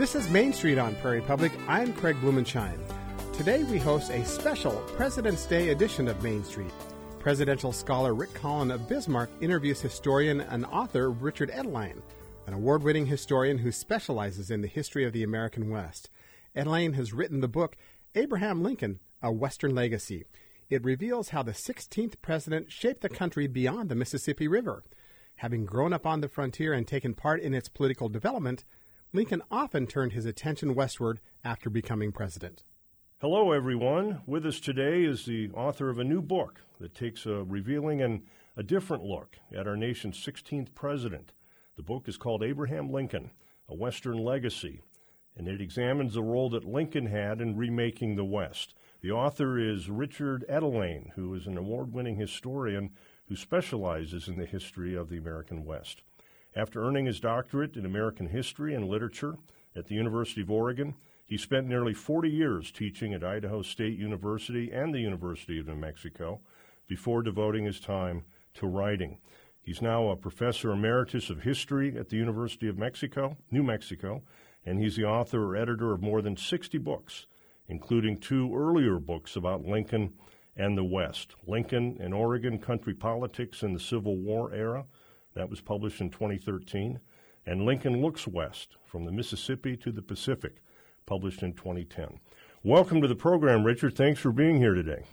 [0.00, 1.52] This is Main Street on Prairie Public.
[1.68, 2.80] I'm Craig Blumenshine.
[3.34, 6.72] Today we host a special President's Day edition of Main Street.
[7.18, 12.00] Presidential scholar Rick Collin of Bismarck interviews historian and author Richard Etulain,
[12.46, 16.08] an award winning historian who specializes in the history of the American West.
[16.56, 17.76] Etulain has written the book
[18.14, 20.24] Abraham Lincoln A Western Legacy.
[20.70, 24.82] It reveals how the 16th president shaped the country beyond the Mississippi River.
[25.36, 28.64] Having grown up on the frontier and taken part in its political development,
[29.12, 32.62] Lincoln often turned his attention westward after becoming president.
[33.20, 34.20] Hello, everyone.
[34.24, 38.22] With us today is the author of a new book that takes a revealing and
[38.56, 41.32] a different look at our nation's 16th president.
[41.76, 43.32] The book is called Abraham Lincoln
[43.68, 44.80] A Western Legacy,
[45.36, 48.74] and it examines the role that Lincoln had in remaking the West.
[49.00, 52.90] The author is Richard Etulain, who is an award winning historian
[53.26, 56.02] who specializes in the history of the American West.
[56.54, 59.36] After earning his doctorate in American history and literature
[59.76, 64.72] at the University of Oregon, he spent nearly 40 years teaching at Idaho State University
[64.72, 66.40] and the University of New Mexico
[66.88, 69.18] before devoting his time to writing.
[69.62, 74.24] He's now a professor emeritus of history at the University of Mexico, New Mexico,
[74.66, 77.26] and he's the author or editor of more than 60 books,
[77.68, 80.14] including two earlier books about Lincoln
[80.56, 84.86] and the West Lincoln and Oregon Country Politics in the Civil War Era,
[85.34, 87.00] that was published in 2013,
[87.46, 90.62] and Lincoln Looks West From the Mississippi to the Pacific,
[91.06, 92.20] published in 2010.
[92.62, 93.96] Welcome to the program, Richard.
[93.96, 95.04] Thanks for being here today.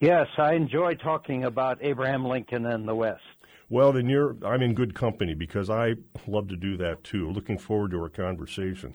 [0.00, 3.22] Yes, I enjoy talking about Abraham Lincoln and the West.
[3.68, 5.94] Well, then you're I'm in good company because I
[6.26, 7.30] love to do that too.
[7.30, 8.94] Looking forward to our conversation.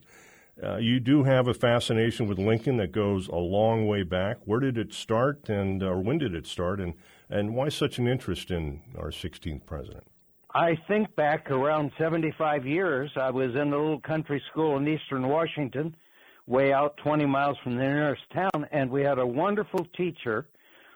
[0.61, 4.37] Uh, you do have a fascination with Lincoln that goes a long way back.
[4.45, 6.93] Where did it start, and or when did it start, and
[7.29, 10.05] and why such an interest in our 16th president?
[10.55, 13.11] I think back around 75 years.
[13.17, 15.93] I was in a little country school in eastern Washington,
[16.47, 20.45] way out 20 miles from the nearest town, and we had a wonderful teacher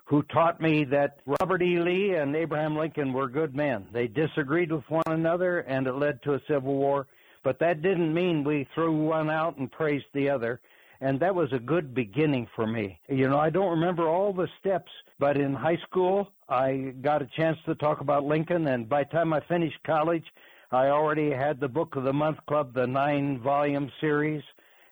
[0.05, 1.77] who taught me that Robert E.
[1.77, 3.85] Lee and Abraham Lincoln were good men.
[3.91, 7.07] They disagreed with one another, and it led to a civil war,
[7.43, 10.61] but that didn't mean we threw one out and praised the other
[11.01, 12.99] and that was a good beginning for me.
[13.07, 17.29] You know, I don't remember all the steps, but in high school, I got a
[17.37, 20.25] chance to talk about Lincoln, and by the time I finished college,
[20.71, 24.43] I already had the Book of the Month Club, the nine volume series,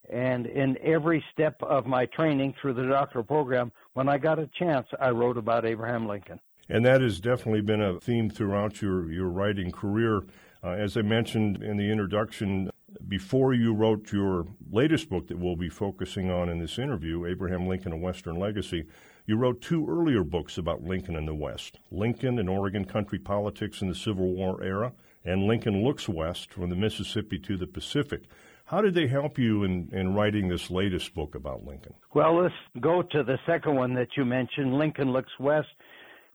[0.09, 4.49] and in every step of my training through the doctoral program, when I got a
[4.57, 6.39] chance, I wrote about Abraham Lincoln.
[6.69, 10.23] And that has definitely been a theme throughout your, your writing career.
[10.63, 12.69] Uh, as I mentioned in the introduction,
[13.07, 17.67] before you wrote your latest book that we'll be focusing on in this interview, Abraham
[17.67, 18.85] Lincoln, A Western Legacy,
[19.25, 23.81] you wrote two earlier books about Lincoln and the West Lincoln and Oregon Country Politics
[23.81, 28.23] in the Civil War Era, and Lincoln Looks West from the Mississippi to the Pacific.
[28.65, 31.93] How did they help you in, in writing this latest book about Lincoln?
[32.13, 35.67] Well, let's go to the second one that you mentioned, Lincoln Looks West.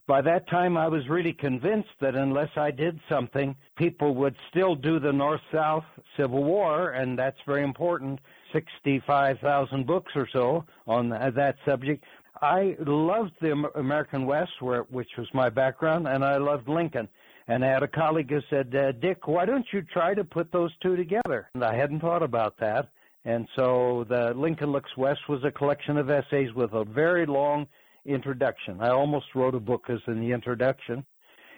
[0.05, 4.75] By that time, I was really convinced that unless I did something, people would still
[4.75, 5.85] do the North South
[6.17, 8.19] Civil War, and that's very important
[8.51, 12.03] 65,000 books or so on that subject.
[12.41, 17.07] I loved the American West, which was my background, and I loved Lincoln.
[17.47, 20.51] And I had a colleague who said, uh, Dick, why don't you try to put
[20.51, 21.49] those two together?
[21.53, 22.89] And I hadn't thought about that.
[23.25, 27.67] And so the Lincoln Looks West was a collection of essays with a very long
[28.05, 28.77] introduction.
[28.81, 31.05] I almost wrote a book as in the introduction.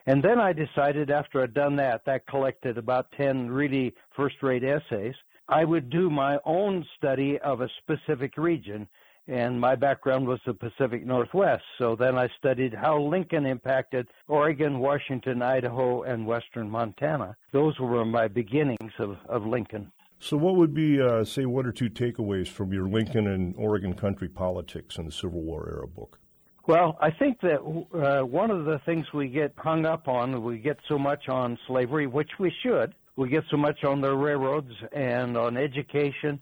[0.08, 4.64] And then I decided after I'd done that, that collected about 10 really first rate
[4.64, 5.16] essays,
[5.48, 8.88] I would do my own study of a specific region.
[9.28, 11.64] And my background was the Pacific Northwest.
[11.80, 17.36] So then I studied how Lincoln impacted Oregon, Washington, Idaho, and western Montana.
[17.52, 19.92] Those were my beginnings of, of Lincoln.
[20.20, 23.94] So, what would be, uh, say, one or two takeaways from your Lincoln and Oregon
[23.94, 26.20] country politics in the Civil War era book?
[26.68, 30.58] Well, I think that uh, one of the things we get hung up on, we
[30.58, 32.96] get so much on slavery, which we should.
[33.18, 36.40] We get so much on the railroads and on education.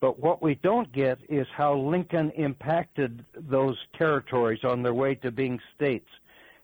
[0.00, 5.30] But what we don't get is how Lincoln impacted those territories on their way to
[5.30, 6.08] being states.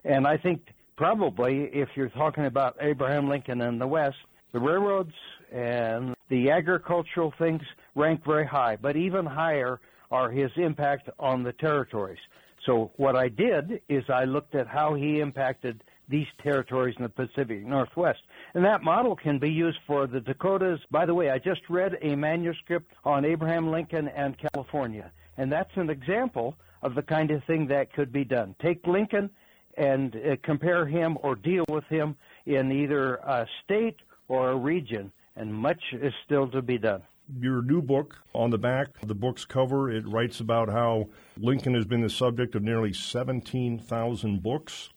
[0.05, 0.63] And I think
[0.97, 4.17] probably if you're talking about Abraham Lincoln and the West,
[4.53, 5.15] the railroads
[5.53, 7.63] and the agricultural things
[7.95, 8.77] rank very high.
[8.77, 9.81] But even higher
[10.11, 12.19] are his impact on the territories.
[12.67, 17.09] So what I did is I looked at how he impacted these territories in the
[17.09, 18.21] Pacific Northwest.
[18.55, 20.81] And that model can be used for the Dakotas.
[20.91, 25.11] By the way, I just read a manuscript on Abraham Lincoln and California.
[25.39, 28.55] And that's an example of the kind of thing that could be done.
[28.61, 29.31] Take Lincoln
[29.77, 32.17] and uh, compare him or deal with him
[32.47, 33.97] in either a state
[34.29, 37.03] or a region, and much is still to be done.
[37.35, 41.75] Your new book, on the back of the book's cover, it writes about how Lincoln
[41.75, 44.91] has been the subject of nearly 17,000 books.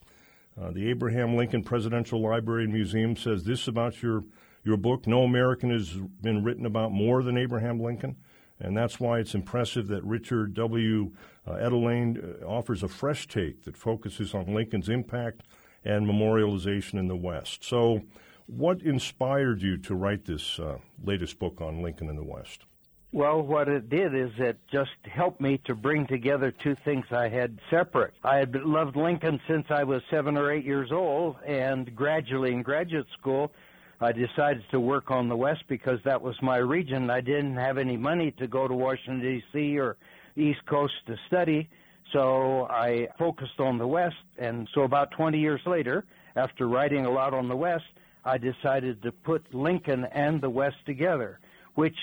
[0.60, 4.22] Uh, the Abraham Lincoln Presidential Library and Museum says this about your,
[4.62, 5.90] your book No American has
[6.22, 8.16] been written about more than Abraham Lincoln.
[8.60, 11.12] And that's why it's impressive that Richard W.
[11.48, 15.42] Uh, uh, offers a fresh take that focuses on Lincoln's impact
[15.84, 17.64] and memorialization in the West.
[17.64, 18.02] So,
[18.50, 22.64] what inspired you to write this uh, latest book on Lincoln in the West?
[23.12, 27.28] Well, what it did is it just helped me to bring together two things I
[27.28, 28.14] had separate.
[28.22, 32.62] I had loved Lincoln since I was seven or eight years old, and gradually in
[32.62, 33.52] graduate school,
[34.00, 37.10] I decided to work on the West because that was my region.
[37.10, 39.78] I didn't have any money to go to Washington, D.C.
[39.78, 39.96] or
[40.36, 41.68] East Coast to study,
[42.12, 44.16] so I focused on the West.
[44.38, 46.04] And so about 20 years later,
[46.36, 47.84] after writing a lot on the West,
[48.24, 51.38] I decided to put Lincoln and the West together,
[51.74, 51.96] which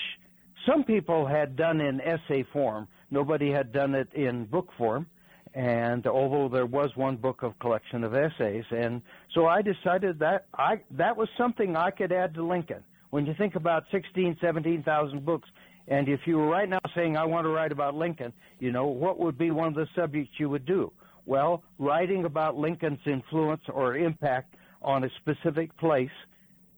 [0.66, 2.88] some people had done in essay form.
[3.10, 5.06] Nobody had done it in book form.
[5.54, 9.00] And although there was one book of collection of essays and
[9.34, 12.84] so i decided that i that was something i could add to lincoln.
[13.10, 15.48] When you think about sixteen seventeen thousand books
[15.88, 18.86] and if you were right now saying i want to write about lincoln you know
[18.86, 20.92] what would be one of the subjects you would do?
[21.24, 26.10] Well writing about lincoln's influence or impact on a specific place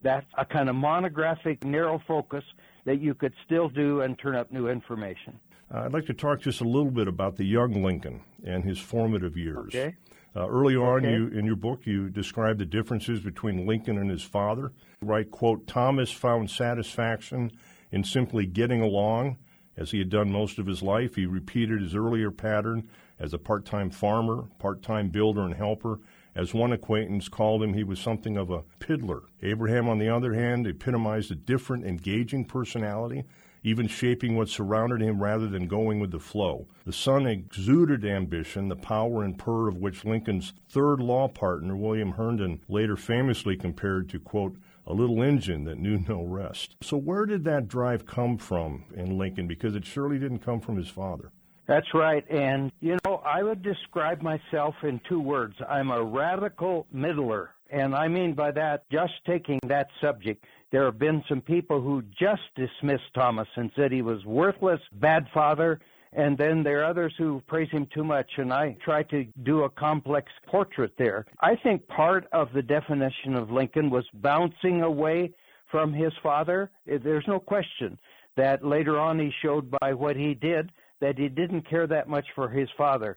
[0.02, 2.44] that's a kind of monographic narrow focus
[2.85, 5.38] that you could still do and turn up new information
[5.73, 8.79] uh, I'd like to talk just a little bit about the young Lincoln and his
[8.79, 9.75] formative years.
[9.75, 9.94] Okay.
[10.35, 11.12] Uh, early on, okay.
[11.12, 14.73] you in your book, you describe the differences between Lincoln and his father.
[15.00, 17.50] You write, "quote Thomas found satisfaction
[17.91, 19.38] in simply getting along,
[19.76, 21.17] as he had done most of his life.
[21.17, 22.88] He repeated his earlier pattern
[23.19, 25.99] as a part-time farmer, part-time builder, and helper."
[26.41, 29.25] As one acquaintance called him, he was something of a piddler.
[29.43, 33.25] Abraham, on the other hand, epitomized a different, engaging personality
[33.63, 36.67] even shaping what surrounded him rather than going with the flow.
[36.87, 42.13] The son exuded ambition, the power and purr of which Lincoln's third law partner, William
[42.13, 44.57] Herndon, later famously compared to, quote,
[44.87, 46.75] a little engine that knew no rest.
[46.81, 49.47] So, where did that drive come from in Lincoln?
[49.47, 51.33] Because it surely didn't come from his father.
[51.70, 52.28] That's right.
[52.28, 57.50] And, you know, I would describe myself in two words I'm a radical middler.
[57.70, 62.02] And I mean by that, just taking that subject, there have been some people who
[62.02, 65.78] just dismissed Thomas and said he was worthless, bad father,
[66.12, 69.62] and then there are others who praise him too much, and I try to do
[69.62, 71.25] a complex portrait there.
[71.40, 75.34] I think part of the definition of Lincoln was bouncing away
[75.70, 76.72] from his father.
[76.84, 77.96] There's no question
[78.37, 82.26] that later on he showed by what he did that he didn't care that much
[82.35, 83.17] for his father.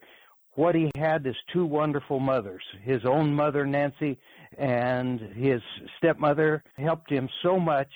[0.55, 4.19] What he had is two wonderful mothers his own mother, Nancy,
[4.57, 5.61] and his
[5.97, 7.89] stepmother helped him so much.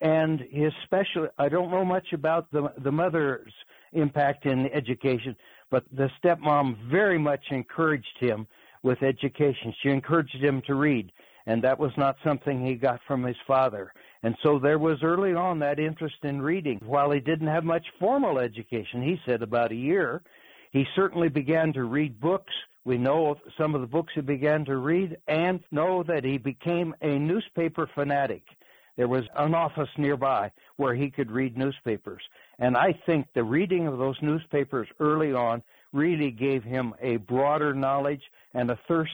[0.00, 3.52] And his special, I don't know much about the, the mother's
[3.92, 5.36] impact in education,
[5.70, 8.46] but the stepmom very much encouraged him
[8.82, 9.74] with education.
[9.82, 11.12] She encouraged him to read,
[11.46, 13.92] and that was not something he got from his father.
[14.22, 16.80] And so there was early on that interest in reading.
[16.84, 20.22] While he didn't have much formal education, he said about a year,
[20.72, 22.52] he certainly began to read books
[22.84, 26.94] we know some of the books he began to read and know that he became
[27.02, 28.42] a newspaper fanatic.
[28.96, 32.22] There was an office nearby where he could read newspapers.
[32.58, 35.62] And I think the reading of those newspapers early on
[35.92, 38.22] really gave him a broader knowledge
[38.54, 39.12] and a thirst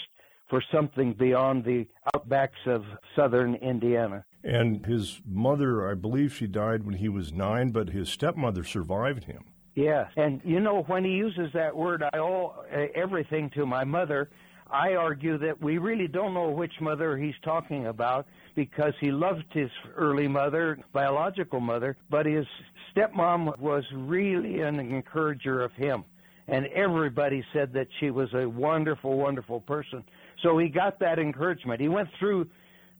[0.48, 2.84] for something beyond the outbacks of
[3.14, 4.24] southern Indiana.
[4.44, 9.24] And his mother, I believe she died when he was nine, but his stepmother survived
[9.24, 9.44] him.
[9.74, 13.84] Yes, and you know when he uses that word, I owe uh, everything to my
[13.84, 14.30] mother.
[14.70, 19.44] I argue that we really don't know which mother he's talking about because he loved
[19.52, 22.46] his early mother, biological mother, but his
[22.94, 26.04] stepmom was really an encourager of him.
[26.48, 30.04] And everybody said that she was a wonderful, wonderful person.
[30.42, 31.80] So he got that encouragement.
[31.80, 32.48] He went through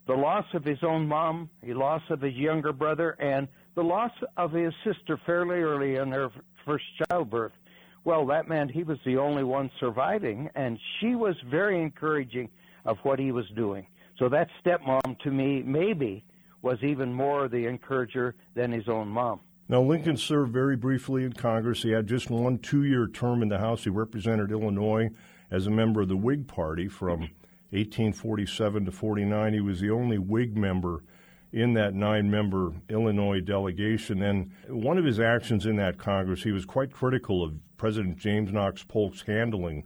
[0.06, 4.12] the loss of his own mom, the loss of his younger brother, and the loss
[4.36, 6.30] of his sister fairly early in her
[6.64, 7.52] first childbirth.
[8.04, 12.48] Well, that meant he was the only one surviving, and she was very encouraging
[12.84, 13.86] of what he was doing.
[14.18, 16.24] So that stepmom, to me, maybe
[16.62, 19.40] was even more the encourager than his own mom.
[19.68, 21.82] Now, Lincoln served very briefly in Congress.
[21.82, 23.82] He had just one two year term in the House.
[23.82, 25.10] He represented Illinois
[25.50, 27.20] as a member of the Whig Party from
[27.70, 29.52] 1847 to 49.
[29.52, 31.02] He was the only Whig member
[31.52, 34.22] in that nine member Illinois delegation.
[34.22, 38.52] And one of his actions in that Congress, he was quite critical of President James
[38.52, 39.84] Knox Polk's handling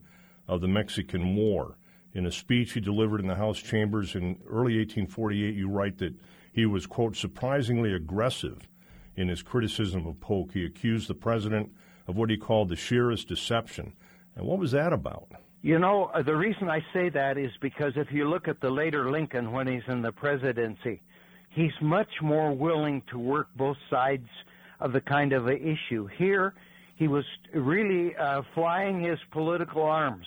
[0.48, 1.76] of the Mexican War.
[2.12, 6.14] In a speech he delivered in the House chambers in early 1848, you write that
[6.52, 8.68] he was, quote, surprisingly aggressive
[9.14, 10.52] in his criticism of Polk.
[10.52, 11.70] He accused the president
[12.08, 13.92] of what he called the sheerest deception.
[14.34, 15.28] And what was that about?
[15.62, 18.70] You know, uh, the reason I say that is because if you look at the
[18.70, 21.02] later Lincoln when he's in the presidency,
[21.50, 24.28] he's much more willing to work both sides
[24.80, 26.06] of the kind of issue.
[26.16, 26.54] Here,
[26.96, 30.26] he was really uh, flying his political arms.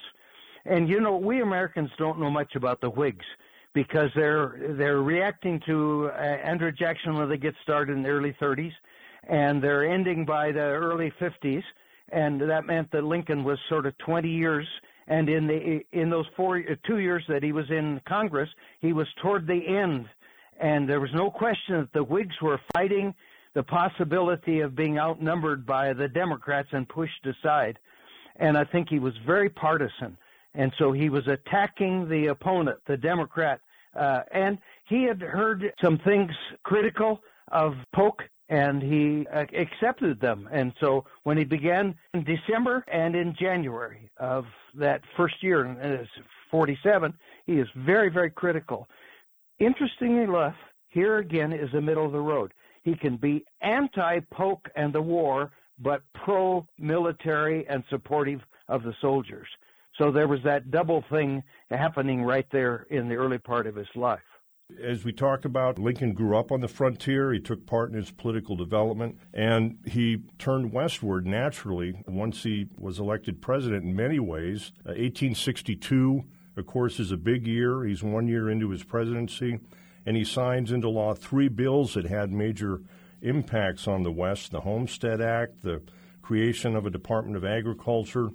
[0.65, 3.25] And you know, we Americans don't know much about the Whigs
[3.73, 8.35] because they're they're reacting to uh, Andrew Jackson when they get started in the early
[8.39, 8.71] 30s,
[9.27, 11.63] and they're ending by the early 50s,
[12.09, 14.67] and that meant that Lincoln was sort of 20 years.
[15.07, 19.07] And in the in those four two years that he was in Congress, he was
[19.21, 20.07] toward the end,
[20.59, 23.13] and there was no question that the Whigs were fighting
[23.53, 27.77] the possibility of being outnumbered by the Democrats and pushed aside.
[28.37, 30.17] And I think he was very partisan.
[30.55, 33.59] And so he was attacking the opponent, the Democrat.
[33.95, 36.31] Uh, and he had heard some things
[36.63, 40.49] critical of Polk and he uh, accepted them.
[40.51, 46.07] And so when he began in December and in January of that first year, in
[46.51, 47.13] 47,
[47.45, 48.87] he is very, very critical.
[49.59, 50.55] Interestingly enough,
[50.89, 52.53] here again is the middle of the road.
[52.83, 58.93] He can be anti Polk and the war, but pro military and supportive of the
[59.01, 59.47] soldiers.
[59.97, 63.87] So there was that double thing happening right there in the early part of his
[63.95, 64.19] life.
[64.81, 67.31] As we talked about, Lincoln grew up on the frontier.
[67.31, 72.99] He took part in its political development, and he turned westward naturally once he was
[72.99, 74.71] elected president in many ways.
[74.85, 76.23] Uh, 1862,
[76.57, 77.83] of course, is a big year.
[77.83, 79.59] He's one year into his presidency,
[80.05, 82.81] and he signs into law three bills that had major
[83.21, 85.81] impacts on the West the Homestead Act, the
[86.21, 88.31] creation of a Department of Agriculture,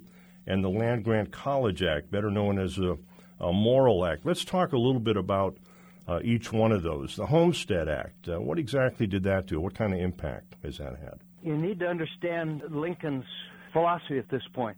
[0.47, 2.97] and the Land Grant College Act, better known as a,
[3.39, 4.25] a Morrill Act.
[4.25, 5.57] Let's talk a little bit about
[6.09, 7.15] uh, each one of those.
[7.15, 9.61] The Homestead Act, uh, what exactly did that do?
[9.61, 11.19] What kind of impact has that had?
[11.43, 13.25] You need to understand Lincoln's
[13.71, 14.75] philosophy at this point.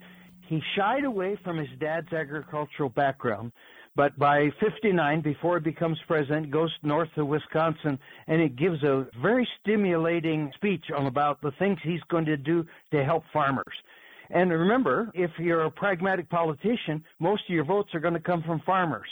[0.48, 3.54] He shied away from his dad's agricultural background,
[3.96, 7.98] but by 59, before he becomes president, goes north to Wisconsin
[8.28, 12.66] and it gives a very stimulating speech on about the things he's going to do
[12.92, 13.74] to help farmers.
[14.30, 18.44] And remember, if you're a pragmatic politician, most of your votes are going to come
[18.44, 19.08] from farmers.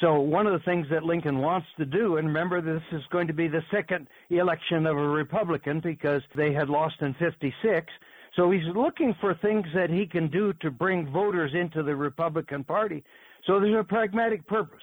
[0.00, 3.26] So one of the things that Lincoln wants to do, and remember this is going
[3.28, 7.86] to be the second election of a Republican because they had lost in 56.
[8.34, 12.62] So he's looking for things that he can do to bring voters into the Republican
[12.62, 13.02] Party.
[13.46, 14.82] So there's a pragmatic purpose.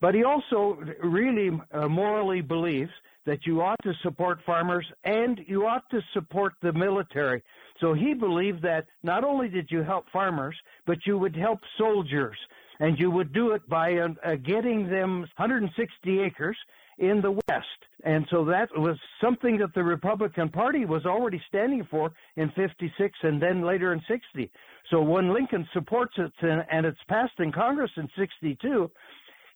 [0.00, 2.90] But he also really uh, morally believes
[3.24, 7.44] that you ought to support farmers and you ought to support the military.
[7.80, 10.56] So he believed that not only did you help farmers,
[10.86, 12.36] but you would help soldiers.
[12.80, 16.56] And you would do it by uh, uh, getting them 160 acres
[16.98, 17.66] in the West.
[18.04, 23.18] And so that was something that the Republican Party was already standing for in 56
[23.22, 24.50] and then later in 60.
[24.90, 28.90] So when Lincoln supports it and it's passed in Congress in 62,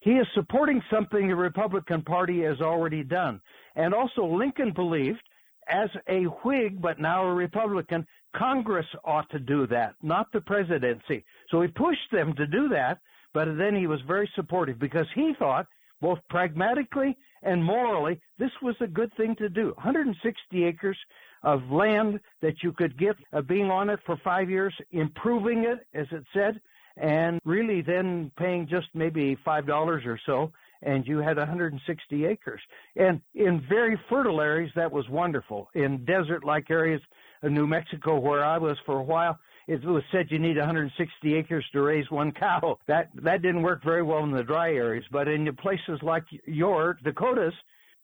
[0.01, 3.41] he is supporting something the Republican Party has already done.
[3.75, 5.21] And also, Lincoln believed,
[5.67, 11.25] as a Whig but now a Republican, Congress ought to do that, not the presidency.
[11.49, 12.99] So he pushed them to do that,
[13.33, 15.67] but then he was very supportive because he thought,
[16.01, 19.73] both pragmatically and morally, this was a good thing to do.
[19.77, 20.97] 160 acres
[21.43, 25.79] of land that you could get uh, being on it for five years, improving it,
[25.93, 26.59] as it said,
[26.97, 30.51] and really then paying just maybe five dollars or so
[30.83, 32.61] and you had 160 acres
[32.95, 37.01] and in very fertile areas that was wonderful in desert like areas
[37.49, 39.37] new mexico where i was for a while
[39.67, 43.83] it was said you need 160 acres to raise one cow that that didn't work
[43.83, 47.53] very well in the dry areas but in places like your dakotas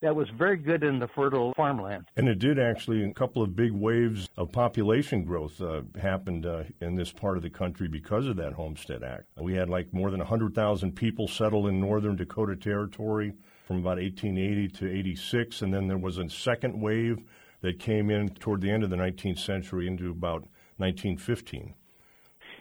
[0.04, 2.06] that was very good in the fertile farmland.
[2.18, 6.64] And it did actually, a couple of big waves of population growth uh, happened uh,
[6.82, 9.28] in this part of the country because of that Homestead Act.
[9.40, 13.34] We had like more than 100,000 people settle in northern Dakota Territory
[13.66, 17.20] from about 1880 to 86, and then there was a second wave
[17.64, 20.42] that came in toward the end of the 19th century into about
[20.78, 21.74] 1915.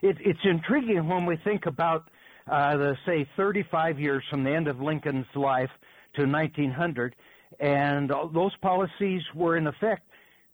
[0.01, 2.09] It, it's intriguing when we think about
[2.51, 5.71] uh, the say 35 years from the end of Lincoln's life
[6.15, 7.15] to 1900
[7.61, 10.09] and those policies were in effect.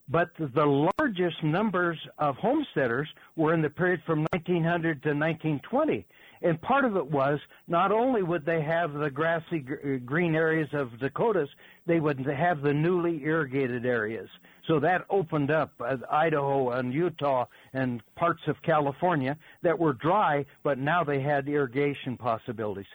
[0.09, 6.07] But the largest numbers of homesteaders were in the period from 1900 to 1920.
[6.43, 9.61] And part of it was not only would they have the grassy
[10.05, 11.49] green areas of Dakotas,
[11.87, 14.29] they would have the newly irrigated areas.
[14.67, 20.45] So that opened up uh, Idaho and Utah and parts of California that were dry,
[20.63, 22.87] but now they had irrigation possibilities.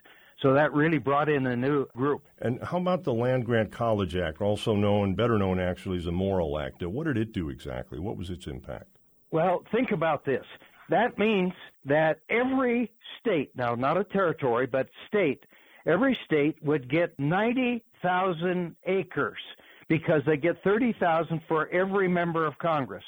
[0.41, 2.23] So that really brought in a new group.
[2.39, 6.11] And how about the Land Grant College Act, also known, better known actually as the
[6.11, 6.83] Morrill Act?
[6.83, 7.97] What did it do exactly?
[7.99, 8.97] What was its impact?
[9.31, 10.45] Well, think about this.
[10.93, 11.53] That means
[11.85, 15.43] that every state, now not a territory, but state,
[15.87, 19.39] every state would get 90,000 acres
[19.89, 23.03] because they get 30,000 for every member of Congress.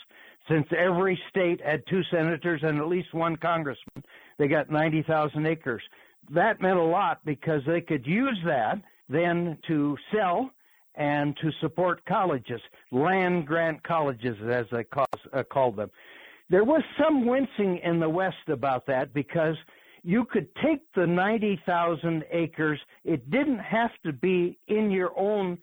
[0.49, 4.03] Since every state had two senators and at least one congressman,
[4.39, 5.83] they got 90,000 acres.
[6.31, 10.49] That meant a lot because they could use that then to sell
[10.95, 12.61] and to support colleges,
[12.91, 15.91] land grant colleges, as they call, uh, called them.
[16.49, 19.55] There was some wincing in the West about that because
[20.03, 22.79] you could take the 90,000 acres.
[23.03, 25.57] It didn't have to be in your own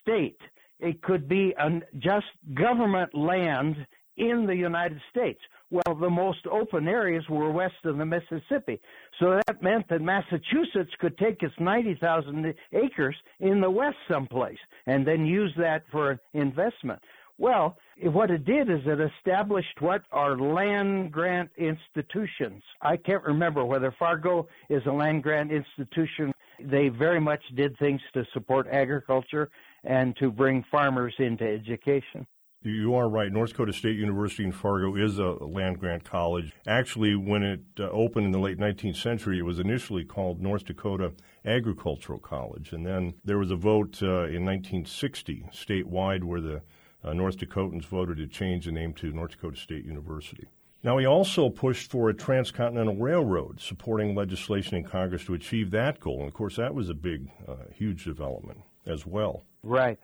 [0.00, 0.40] state.
[0.78, 3.76] It could be an, just government land
[4.16, 5.40] in the United States.
[5.70, 8.80] Well, the most open areas were west of the Mississippi.
[9.20, 15.06] So that meant that Massachusetts could take its 90,000 acres in the west someplace and
[15.06, 17.00] then use that for investment.
[17.38, 22.62] Well, what it did is it established what are land grant institutions.
[22.82, 26.32] I can't remember whether Fargo is a land grant institution.
[26.60, 29.50] They very much did things to support agriculture
[29.84, 32.26] and to bring farmers into education.
[32.62, 33.30] You are right.
[33.30, 36.52] North Dakota State University in Fargo is a land grant college.
[36.66, 40.64] Actually, when it uh, opened in the late 19th century, it was initially called North
[40.64, 41.12] Dakota
[41.44, 42.72] Agricultural College.
[42.72, 46.62] And then there was a vote uh, in 1960 statewide where the
[47.04, 50.46] uh, North Dakotans voted to change the name to North Dakota State University.
[50.82, 55.98] Now, he also pushed for a transcontinental railroad, supporting legislation in Congress to achieve that
[55.98, 56.20] goal.
[56.20, 59.44] And of course, that was a big, uh, huge development as well.
[59.64, 59.98] Right.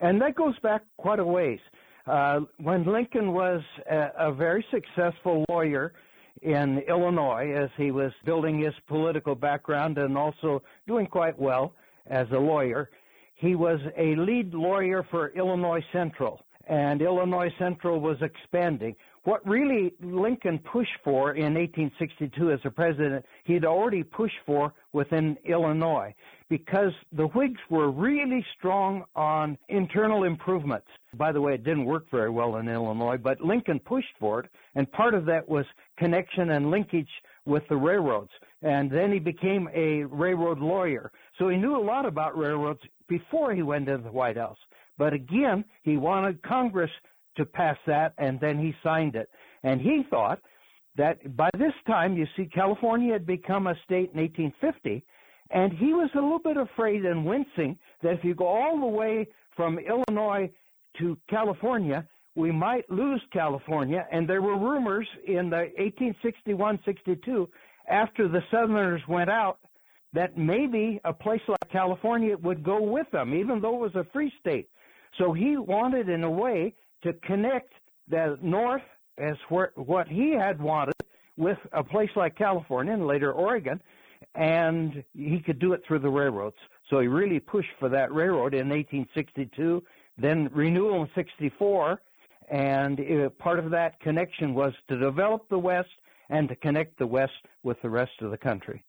[0.00, 1.60] And that goes back quite a ways.
[2.06, 5.94] Uh, when Lincoln was a, a, very successful lawyer
[6.42, 11.74] in Illinois, as he was building his political background and also doing quite well
[12.06, 12.90] as a lawyer,
[13.34, 18.94] he was a lead lawyer for Illinois Central, and Illinois Central was expanding.
[19.24, 25.36] What really Lincoln pushed for in 1862 as a president, he'd already pushed for within
[25.44, 26.14] Illinois
[26.50, 30.86] because the Whigs were really strong on internal improvements.
[31.14, 34.50] By the way, it didn't work very well in Illinois, but Lincoln pushed for it,
[34.74, 35.64] and part of that was
[35.96, 37.08] connection and linkage
[37.46, 38.30] with the railroads.
[38.62, 41.12] And then he became a railroad lawyer.
[41.38, 44.58] So he knew a lot about railroads before he went into the White House.
[44.98, 46.90] But again, he wanted Congress
[47.36, 49.28] to pass that, and then he signed it.
[49.62, 50.40] And he thought
[50.96, 55.04] that by this time, you see, California had become a state in 1850,
[55.50, 58.86] and he was a little bit afraid and wincing that if you go all the
[58.86, 60.50] way from Illinois
[60.98, 64.06] to California, we might lose California.
[64.10, 67.48] And there were rumors in the 1861 62,
[67.88, 69.58] after the Southerners went out,
[70.14, 74.06] that maybe a place like California would go with them, even though it was a
[74.12, 74.68] free state.
[75.18, 77.72] So he wanted, in a way, to connect
[78.08, 78.82] the North
[79.18, 80.94] as what he had wanted
[81.36, 83.82] with a place like California and later Oregon,
[84.36, 86.56] and he could do it through the railroads.
[86.90, 89.82] So he really pushed for that railroad in 1862,
[90.16, 92.00] then renewal in 64,
[92.50, 95.88] and it, part of that connection was to develop the West
[96.30, 97.32] and to connect the West
[97.64, 98.84] with the rest of the country.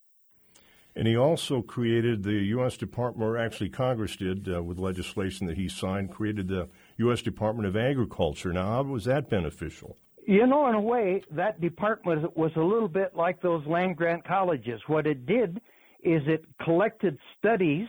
[0.96, 2.78] And he also created the U.S.
[2.78, 7.22] Department, or actually Congress did, uh, with legislation that he signed, created the U.S.
[7.22, 8.54] Department of Agriculture.
[8.54, 9.98] Now, how was that beneficial?
[10.26, 14.26] You know, in a way, that department was a little bit like those land grant
[14.26, 14.80] colleges.
[14.88, 15.62] What it did
[16.02, 17.88] is it collected studies,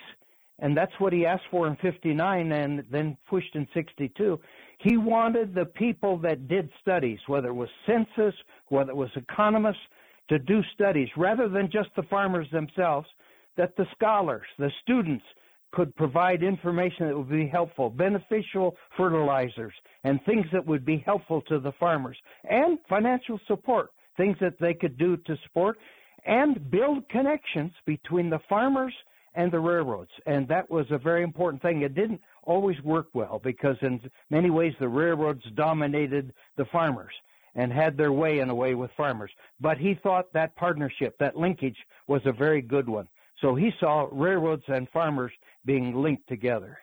[0.59, 4.40] and that's what he asked for in 59 and then pushed in 62.
[4.79, 8.35] He wanted the people that did studies, whether it was census,
[8.69, 9.81] whether it was economists,
[10.29, 13.09] to do studies rather than just the farmers themselves,
[13.57, 15.25] that the scholars, the students,
[15.73, 21.43] could provide information that would be helpful, beneficial fertilizers, and things that would be helpful
[21.43, 22.17] to the farmers,
[22.49, 25.77] and financial support, things that they could do to support,
[26.25, 28.95] and build connections between the farmers
[29.35, 30.11] and the railroads.
[30.25, 31.83] And that was a very important thing.
[31.83, 37.12] It didn't always work well because, in many ways, the railroads dominated the farmers
[37.57, 39.33] and had their way in a way with farmers.
[39.61, 43.09] But he thought that partnership, that linkage, was a very good one.
[43.40, 45.33] So he saw railroads and farmers
[45.64, 46.79] being linked together.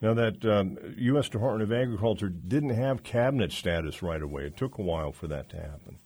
[0.00, 1.28] Now, that um, U.S.
[1.28, 4.44] Department of Agriculture didn't have cabinet status right away.
[4.44, 5.98] It took a while for that to happen.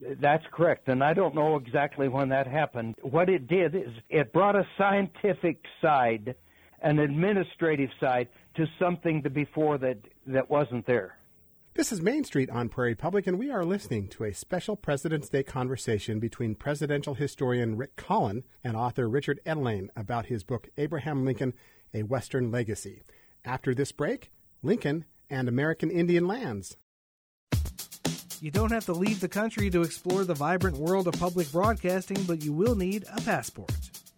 [0.00, 2.94] That's correct, and I don't know exactly when that happened.
[3.02, 6.36] What it did is it brought a scientific side,
[6.82, 11.17] an administrative side, to something before that that wasn't there.
[11.78, 15.28] This is Main Street on Prairie Public, and we are listening to a special President's
[15.28, 21.24] Day conversation between presidential historian Rick Collin and author Richard Etulain about his book Abraham
[21.24, 21.54] Lincoln
[21.94, 23.02] A Western Legacy.
[23.44, 26.76] After this break, Lincoln and American Indian lands.
[28.40, 32.24] You don't have to leave the country to explore the vibrant world of public broadcasting,
[32.24, 33.70] but you will need a passport.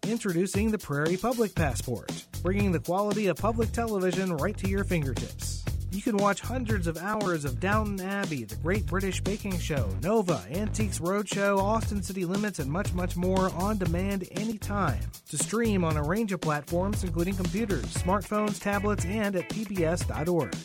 [0.07, 5.60] Introducing the Prairie Public Passport, bringing the quality of public television right to your fingertips.
[5.91, 10.41] You can watch hundreds of hours of Downton Abbey, The Great British Baking Show, Nova,
[10.49, 15.01] Antiques Roadshow, Austin City Limits, and much, much more on demand anytime.
[15.31, 20.55] To stream on a range of platforms, including computers, smartphones, tablets, and at pbs.org.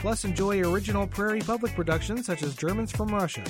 [0.00, 3.44] Plus, enjoy original Prairie Public productions such as Germans from Russia.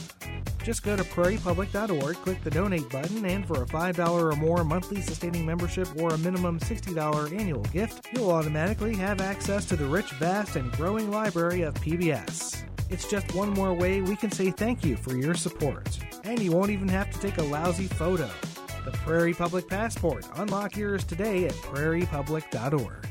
[0.64, 5.02] Just go to prairiepublic.org, click the donate button, and for a $5 or more monthly
[5.02, 10.10] sustaining membership or a minimum $60 annual gift, you'll automatically have access to the rich,
[10.12, 12.64] vast, and growing library of PBS.
[12.88, 15.98] It's just one more way we can say thank you for your support.
[16.24, 18.30] And you won't even have to take a lousy photo.
[18.86, 20.26] The Prairie Public Passport.
[20.36, 23.06] Unlock yours today at prairiepublic.org.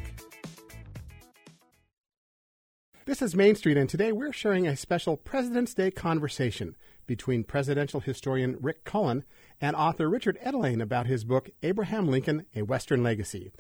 [3.05, 7.99] This is Main Street, and today we're sharing a special President's Day conversation between presidential
[7.99, 9.23] historian Rick Collin
[9.59, 13.51] and author Richard Etulain about his book Abraham Lincoln A Western Legacy.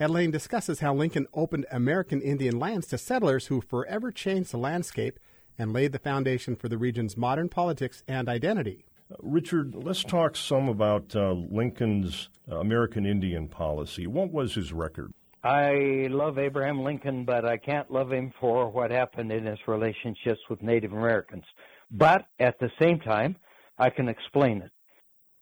[0.00, 5.18] Etulain discusses how Lincoln opened American Indian lands to settlers who forever changed the landscape
[5.58, 8.84] and laid the foundation for the region's modern politics and identity.
[9.10, 14.06] Uh, Richard, let's talk some about uh, Lincoln's uh, American Indian policy.
[14.06, 15.12] What was his record?
[15.44, 20.40] I love Abraham Lincoln, but I can't love him for what happened in his relationships
[20.48, 21.44] with Native Americans.
[21.94, 23.36] But at the same time,
[23.78, 24.70] I can explain it.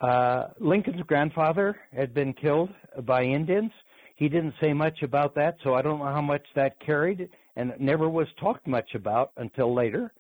[0.03, 2.71] Uh, Lincoln's grandfather had been killed
[3.05, 3.73] by Indians.
[4.17, 7.71] He didn't say much about that, so I don't know how much that carried, and
[7.71, 10.13] it never was talked much about until later.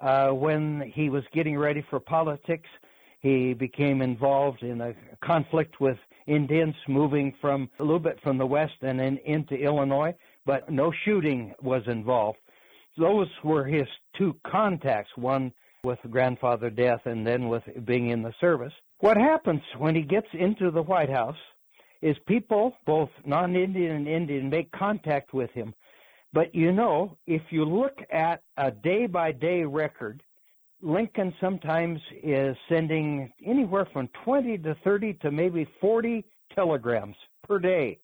[0.00, 2.68] Uh, when he was getting ready for politics,
[3.20, 4.94] he became involved in a
[5.24, 10.14] conflict with Indians moving from a little bit from the west and then into Illinois,
[10.44, 12.38] but no shooting was involved.
[12.98, 13.86] Those were his
[14.18, 15.52] two contacts, one
[15.86, 18.72] with grandfather death and then with being in the service.
[18.98, 21.36] What happens when he gets into the White House
[22.02, 25.72] is people, both non Indian and Indian, make contact with him.
[26.32, 30.22] But you know, if you look at a day by day record,
[30.82, 37.98] Lincoln sometimes is sending anywhere from 20 to 30 to maybe 40 telegrams per day.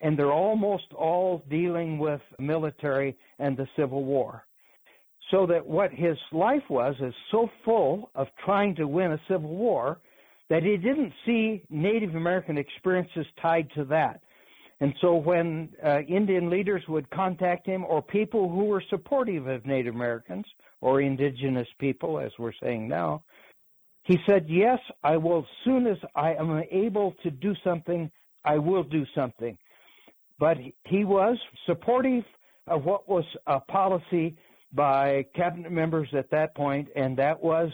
[0.00, 4.44] And they're almost all dealing with military and the Civil War
[5.30, 9.50] so that what his life was is so full of trying to win a civil
[9.50, 9.98] war
[10.48, 14.20] that he didn't see Native American experiences tied to that.
[14.80, 19.64] And so when uh, Indian leaders would contact him or people who were supportive of
[19.64, 20.44] Native Americans
[20.80, 23.22] or indigenous people, as we're saying now,
[24.02, 28.10] he said, Yes, I will, as soon as I am able to do something,
[28.44, 29.58] I will do something.
[30.38, 32.24] But he was supportive
[32.68, 34.36] of what was a policy
[34.72, 37.70] by cabinet members at that point, and that was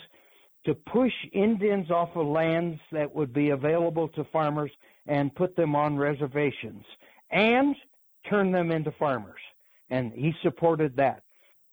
[0.64, 4.70] to push Indians off of lands that would be available to farmers
[5.06, 6.84] and put them on reservations
[7.30, 7.74] and
[8.28, 9.40] turn them into farmers.
[9.90, 11.24] And he supported that.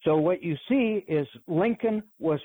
[0.04, 2.40] So what you see is Lincoln was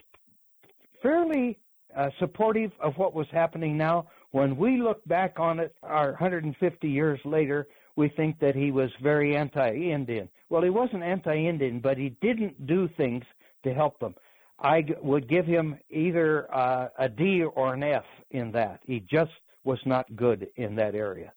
[1.03, 1.59] fairly
[1.97, 4.09] uh, supportive of what was happening now.
[4.33, 8.91] When we look back on it, our 150 years later, we think that he was
[9.01, 10.29] very anti-Indian.
[10.55, 13.25] Well, he wasn't anti-Indian, but he didn't do things
[13.65, 14.15] to help them.
[14.61, 18.79] I would give him either uh, a D or an F in that.
[18.87, 19.33] He just
[19.65, 21.33] was not good in that area.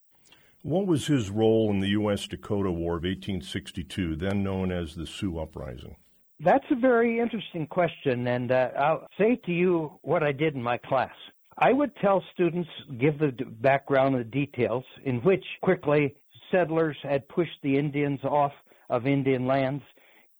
[0.61, 2.27] What was his role in the U.S.
[2.27, 5.95] Dakota War of 1862, then known as the Sioux Uprising?
[6.39, 10.61] That's a very interesting question, and uh, I'll say to you what I did in
[10.61, 11.15] my class.
[11.57, 16.13] I would tell students, give the background and the details, in which quickly
[16.51, 18.53] settlers had pushed the Indians off
[18.89, 19.83] of Indian lands.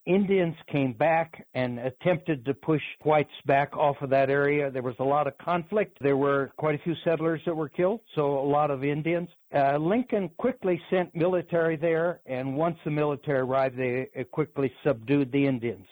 [0.08, 4.72] Indians came back and attempted to push whites back off of that area.
[4.72, 5.98] There was a lot of conflict.
[6.00, 9.28] There were quite a few settlers that were killed, so a lot of Indians.
[9.54, 15.46] Uh, Lincoln quickly sent military there, and once the military arrived, they quickly subdued the
[15.46, 15.86] Indians.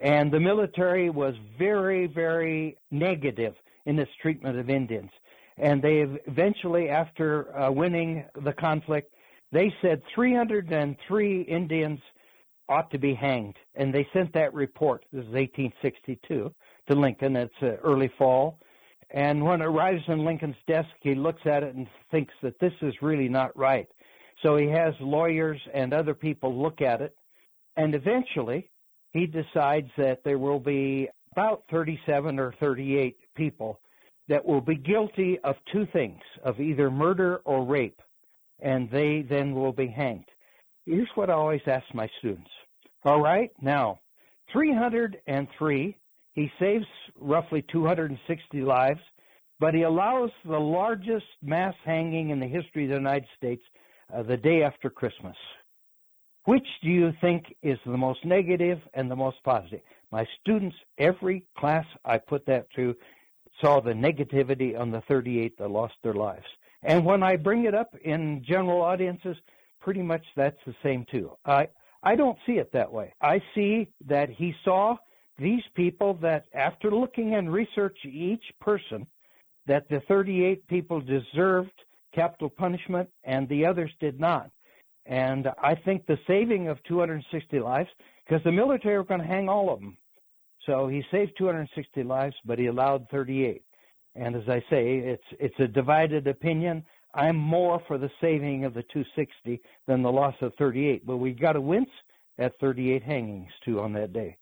[0.00, 5.10] And the military was very, very negative in its treatment of Indians.
[5.58, 9.12] And they eventually, after uh, winning the conflict,
[9.52, 12.00] they said 303 Indians
[12.68, 15.04] ought to be hanged, and they sent that report.
[15.12, 16.54] This is 1862
[16.88, 17.36] to Lincoln.
[17.36, 18.60] It's uh, early fall,
[19.10, 22.72] and when it arrives on Lincoln's desk, he looks at it and thinks that this
[22.80, 23.88] is really not right.
[24.42, 27.14] So he has lawyers and other people look at it,
[27.76, 28.70] and eventually
[29.12, 33.80] he decides that there will be about 37 or 38 people
[34.28, 38.00] that will be guilty of two things of either murder or rape,
[38.62, 40.26] and they then will be hanged.
[40.86, 42.50] Here's what I always ask my students.
[43.04, 44.00] All right, now,
[44.52, 45.96] 303,
[46.32, 46.86] he saves
[47.18, 49.00] roughly 260 lives,
[49.58, 53.62] but he allows the largest mass hanging in the history of the United States
[54.14, 55.36] uh, the day after Christmas.
[56.44, 59.80] Which do you think is the most negative and the most positive?
[60.10, 62.96] My students, every class I put that to,
[63.60, 66.46] saw the negativity on the 38 that lost their lives.
[66.82, 69.36] And when I bring it up in general audiences,
[69.80, 71.32] pretty much that's the same too.
[71.44, 71.68] I
[72.02, 73.14] I don't see it that way.
[73.20, 74.96] I see that he saw
[75.38, 79.06] these people that after looking and research each person
[79.66, 81.72] that the 38 people deserved
[82.14, 84.50] capital punishment and the others did not.
[85.06, 87.88] And I think the saving of 260 lives,
[88.26, 89.96] because the military were going to hang all of them.
[90.66, 93.62] So he saved 260 lives, but he allowed 38.
[94.14, 96.84] And as I say, it's it's a divided opinion.
[97.14, 101.32] I'm more for the saving of the 260 than the loss of 38, but we
[101.32, 101.90] got to wince
[102.38, 104.36] at 38 hangings too on that day.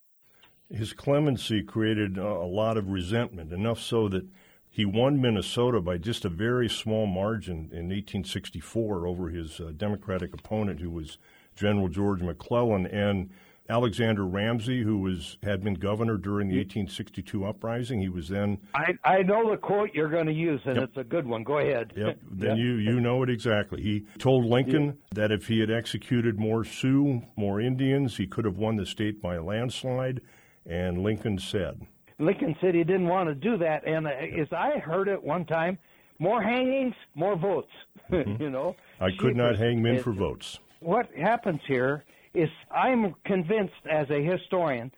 [0.71, 4.27] His clemency created a lot of resentment, enough so that
[4.69, 10.35] he won Minnesota by just a very small margin in 1864 over his uh, Democratic
[10.35, 11.17] opponent, who was
[11.57, 12.87] General George McClellan.
[12.87, 13.31] And
[13.71, 18.01] Alexander Ramsey, who was had been governor during the 1862 uprising.
[18.01, 18.59] He was then.
[18.75, 20.85] I, I know the quote you're going to use, and yep.
[20.89, 21.45] it's a good one.
[21.45, 21.93] Go ahead.
[21.97, 22.19] Yep.
[22.31, 22.59] Then yep.
[22.59, 23.83] you you know it exactly.
[23.83, 28.57] He told Lincoln that if he had executed more Sioux, more Indians, he could have
[28.57, 30.21] won the state by a landslide.
[30.65, 31.81] And Lincoln said.
[32.19, 35.45] Lincoln said he didn't want to do that, and uh, as I heard it one
[35.45, 35.79] time,
[36.19, 37.71] more hangings, more votes.
[38.09, 38.43] Mm-hmm.
[38.43, 38.75] you know.
[39.03, 40.61] I could not hang men for votes.
[40.81, 44.91] What happens here is I'm convinced as a historian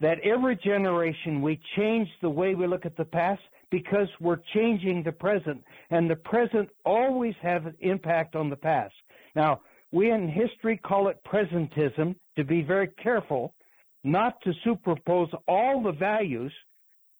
[0.00, 5.02] that every generation we change the way we look at the past because we're changing
[5.02, 8.94] the present, and the present always has an impact on the past.
[9.34, 13.54] Now, we in history call it presentism to be very careful
[14.02, 16.52] not to superpose all the values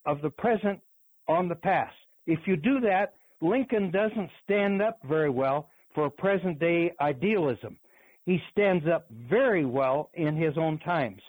[0.07, 0.81] of the present
[1.29, 1.95] on the past.
[2.27, 7.79] If you do that, Lincoln doesn't stand up very well for present day idealism
[8.27, 11.21] he stands up very well in his own times.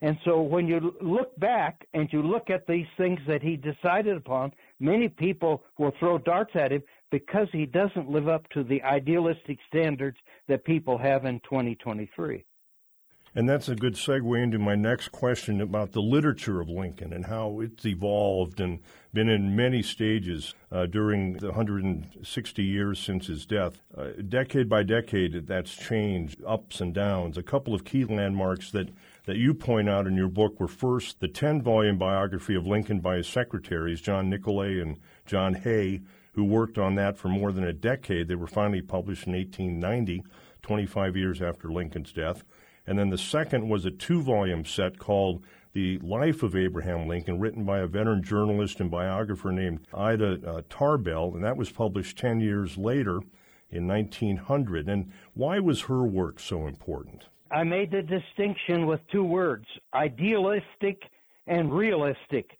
[0.00, 4.16] And so when you look back and you look at these things that he decided
[4.16, 8.82] upon, many people will throw darts at him because he doesn't live up to the
[8.82, 12.44] idealistic standards that people have in 2023.
[13.36, 17.26] And that's a good segue into my next question about the literature of Lincoln and
[17.26, 18.78] how it's evolved and
[19.12, 23.82] been in many stages uh, during the 160 years since his death.
[23.96, 27.36] Uh, decade by decade, that's changed, ups and downs.
[27.36, 28.90] A couple of key landmarks that,
[29.26, 33.00] that you point out in your book were first the 10 volume biography of Lincoln
[33.00, 36.02] by his secretaries, John Nicolay and John Hay,
[36.34, 38.28] who worked on that for more than a decade.
[38.28, 40.22] They were finally published in 1890,
[40.62, 42.44] 25 years after Lincoln's death.
[42.86, 47.40] And then the second was a two volume set called The Life of Abraham Lincoln,
[47.40, 52.18] written by a veteran journalist and biographer named Ida uh, Tarbell, and that was published
[52.18, 53.20] 10 years later
[53.70, 54.88] in 1900.
[54.88, 57.24] And why was her work so important?
[57.50, 61.02] I made the distinction with two words idealistic
[61.46, 62.50] and realistic.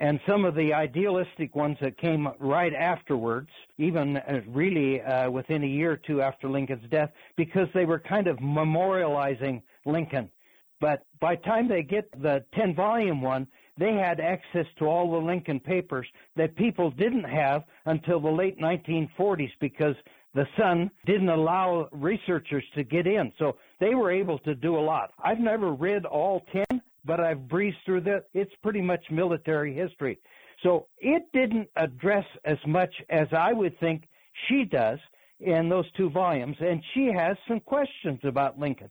[0.00, 5.62] And some of the idealistic ones that came right afterwards, even uh, really uh, within
[5.62, 10.30] a year or two after Lincoln's death, because they were kind of memorializing Lincoln.
[10.80, 13.46] But by the time they get the 10 volume one,
[13.78, 18.58] they had access to all the Lincoln papers that people didn't have until the late
[18.58, 19.94] 1940s because
[20.34, 23.32] the son didn't allow researchers to get in.
[23.38, 25.12] So they were able to do a lot.
[25.22, 28.24] I've never read all 10, but I've breezed through that.
[28.34, 30.18] It's pretty much military history.
[30.62, 34.04] So it didn't address as much as I would think
[34.48, 34.98] she does
[35.40, 36.56] in those two volumes.
[36.60, 38.90] And she has some questions about Lincoln.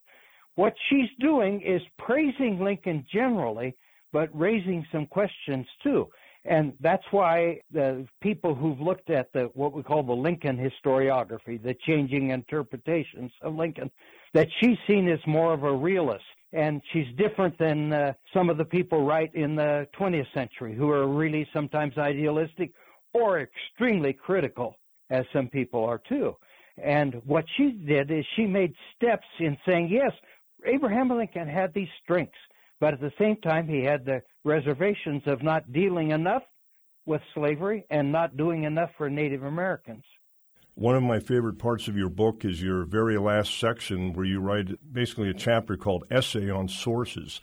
[0.56, 3.76] What she's doing is praising Lincoln generally,
[4.12, 6.10] but raising some questions too.
[6.44, 11.62] And that's why the people who've looked at the what we call the Lincoln historiography,
[11.62, 13.92] the changing interpretations of Lincoln,
[14.34, 16.26] that she's seen as more of a realist.
[16.54, 20.90] And she's different than uh, some of the people right in the 20th century who
[20.90, 22.74] are really sometimes idealistic
[23.14, 24.76] or extremely critical,
[25.10, 26.36] as some people are too.
[26.82, 30.12] And what she did is she made steps in saying, yes,
[30.66, 32.38] Abraham Lincoln had these strengths,
[32.80, 36.44] but at the same time, he had the reservations of not dealing enough
[37.06, 40.04] with slavery and not doing enough for Native Americans.
[40.76, 44.40] One of my favorite parts of your book is your very last section where you
[44.40, 47.42] write basically a chapter called Essay on Sources.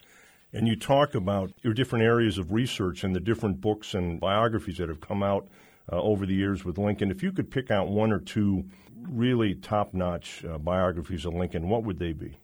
[0.52, 4.78] And you talk about your different areas of research and the different books and biographies
[4.78, 5.46] that have come out
[5.92, 7.10] uh, over the years with Lincoln.
[7.10, 8.64] If you could pick out one or two
[9.08, 12.38] really top notch uh, biographies of Lincoln, what would they be?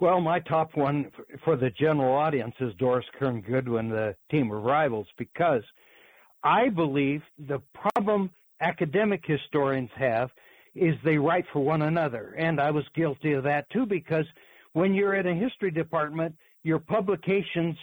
[0.00, 1.10] Well, my top one
[1.44, 5.62] for the general audience is Doris Kearns Goodwin, the team of rivals, because
[6.42, 8.30] I believe the problem
[8.60, 10.30] academic historians have
[10.74, 12.34] is they write for one another.
[12.36, 14.26] And I was guilty of that too, because
[14.72, 17.76] when you're in a history department, your publications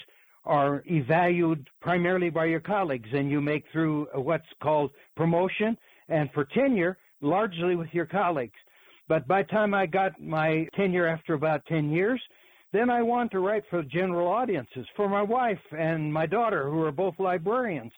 [0.43, 5.77] are evaluated primarily by your colleagues, and you make through what's called promotion
[6.09, 8.57] and for tenure largely with your colleagues.
[9.11, 12.21] But by the time I got my tenure after about 10 years,
[12.71, 16.81] then I wanted to write for general audiences, for my wife and my daughter, who
[16.83, 17.91] are both librarians.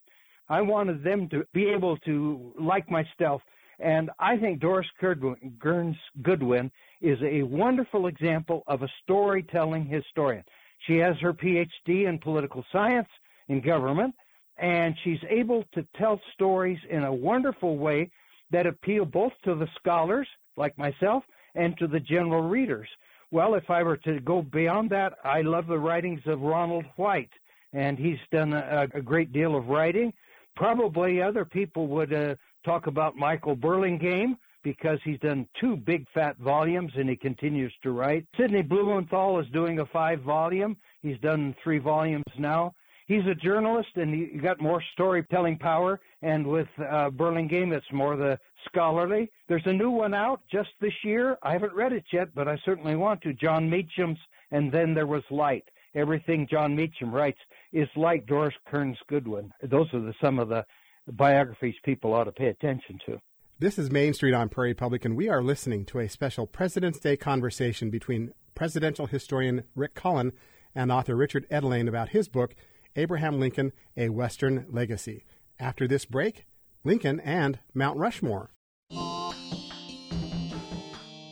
[0.50, 3.42] I wanted them to be able to like my stuff.
[3.78, 10.44] And I think Doris Kearns Goodwin is a wonderful example of a storytelling historian.
[10.88, 13.10] She has her PhD in political science
[13.50, 14.16] in government,
[14.58, 18.10] and she's able to tell stories in a wonderful way
[18.50, 21.24] that appeal both to the scholars like myself
[21.56, 22.88] and to the general readers.
[23.32, 27.32] Well, if I were to go beyond that, I love the writings of Ronald White,
[27.74, 30.14] and he's done a, a great deal of writing.
[30.56, 36.38] Probably other people would uh, talk about Michael Burlingame because he's done two big fat
[36.38, 38.26] volumes and he continues to write.
[38.38, 40.78] Sidney Blumenthal is doing a five volume.
[41.02, 42.74] He's done three volumes now.
[43.08, 46.00] He's a journalist and he got more storytelling power.
[46.22, 49.30] And with uh, Burlingame, it's more the scholarly.
[49.48, 51.38] There's a new one out just this year.
[51.44, 53.34] I haven't read it yet, but I certainly want to.
[53.34, 54.20] Jon Meacham's
[54.52, 55.66] And Then There Was Light.
[55.96, 57.40] Everything Jon Meacham writes
[57.72, 59.52] is like Doris Kearns Goodwin.
[59.62, 60.66] Those are the, some of the
[61.12, 63.20] biographies people ought to pay attention to.
[63.60, 67.00] This is Main Street on Prairie Public, and we are listening to a special President's
[67.00, 70.34] Day conversation between presidential historian Rick Collin
[70.74, 72.56] and author Richard Etulain about his book,
[72.96, 75.26] Abraham Lincoln, A Western Legacy.
[75.60, 76.46] After this break,
[76.84, 78.52] Lincoln and Mount Rushmore.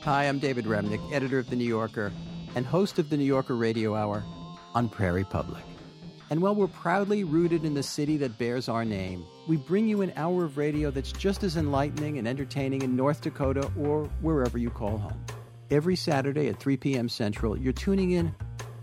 [0.03, 2.11] Hi, I'm David Remnick, editor of The New Yorker
[2.55, 4.23] and host of the New Yorker Radio Hour
[4.73, 5.63] on Prairie Public.
[6.29, 10.01] And while we're proudly rooted in the city that bears our name, we bring you
[10.01, 14.57] an hour of radio that's just as enlightening and entertaining in North Dakota or wherever
[14.57, 15.25] you call home.
[15.69, 17.09] Every Saturday at 3 p.m.
[17.09, 18.33] Central, you're tuning in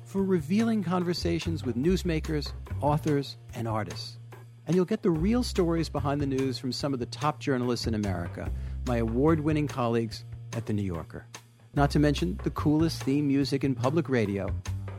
[0.05, 4.19] for revealing conversations with newsmakers, authors, and artists.
[4.67, 7.87] And you'll get the real stories behind the news from some of the top journalists
[7.87, 8.51] in America,
[8.87, 11.27] my award winning colleagues at The New Yorker.
[11.75, 14.49] Not to mention the coolest theme music in public radio,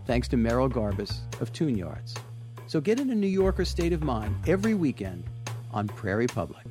[0.05, 2.15] thanks to Merrill Garbus of Tune Yards.
[2.67, 5.23] So get in a New Yorker state of mind every weekend
[5.71, 6.65] on Prairie Public.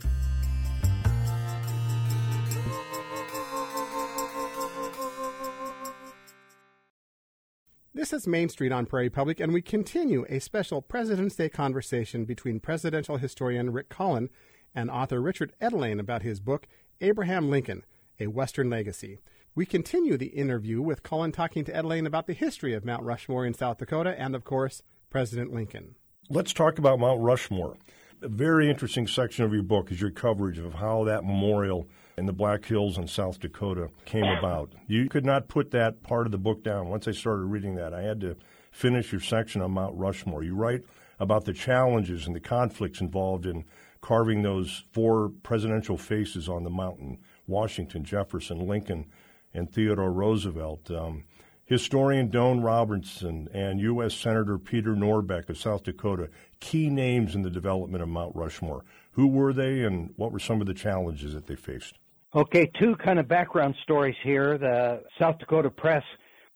[8.09, 12.25] This is Main Street on Prairie Public, and we continue a special President's Day conversation
[12.25, 14.31] between presidential historian Rick Collin
[14.75, 16.67] and author Richard Etulain about his book,
[17.03, 17.85] Abraham Lincoln
[18.19, 19.19] A Western Legacy.
[19.55, 23.45] We continue the interview with Collin talking to Etulain about the history of Mount Rushmore
[23.45, 25.95] in South Dakota and, of course, President Lincoln.
[26.31, 27.77] Let's talk about Mount Rushmore.
[28.23, 31.87] A very interesting section of your book is your coverage of how that memorial
[32.19, 34.73] in the Black Hills in South Dakota came about.
[34.87, 36.89] You could not put that part of the book down.
[36.89, 38.37] Once I started reading that, I had to
[38.71, 40.43] finish your section on Mount Rushmore.
[40.43, 40.83] You write
[41.21, 43.65] about the challenges and the conflicts involved in
[44.01, 49.07] carving those four presidential faces on the mountain Washington, Jefferson, Lincoln,
[49.55, 50.91] and Theodore Roosevelt.
[50.91, 51.25] Um,
[51.65, 54.15] historian Doane Robertson and U.S.
[54.15, 58.85] Senator Peter Norbeck of South Dakota, key names in the development of Mount Rushmore.
[59.13, 61.99] Who were they, and what were some of the challenges that they faced?
[62.35, 64.59] Okay, two kind of background stories here.
[64.59, 66.03] The South Dakota Press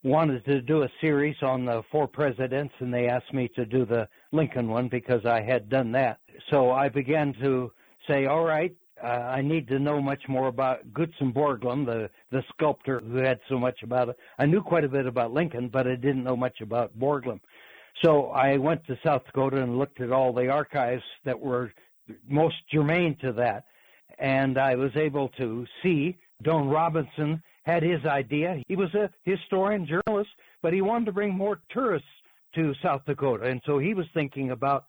[0.02, 3.86] wanted to do a series on the four presidents, and they asked me to do
[3.86, 6.18] the Lincoln one because I had done that.
[6.50, 7.72] So I began to
[8.06, 12.44] say, all right, uh, I need to know much more about Gutzon Borglum, the, the
[12.50, 14.16] sculptor who had so much about it.
[14.38, 17.40] I knew quite a bit about Lincoln, but I didn't know much about Borglum.
[18.04, 21.72] So I went to South Dakota and looked at all the archives that were
[22.28, 23.64] most germane to that
[24.18, 28.62] and I was able to see Doane Robinson had his idea.
[28.66, 30.30] He was a historian, journalist,
[30.62, 32.08] but he wanted to bring more tourists
[32.54, 34.84] to South Dakota, and so he was thinking about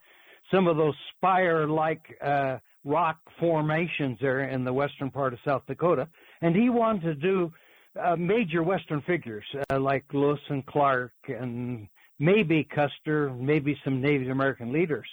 [0.52, 6.08] some of those spire-like uh, rock formations there in the western part of South Dakota,
[6.42, 7.54] and he wanted to do
[8.02, 11.88] uh, major Western figures uh, like Lewis and Clark and
[12.20, 15.08] maybe Custer, maybe some Native American leaders.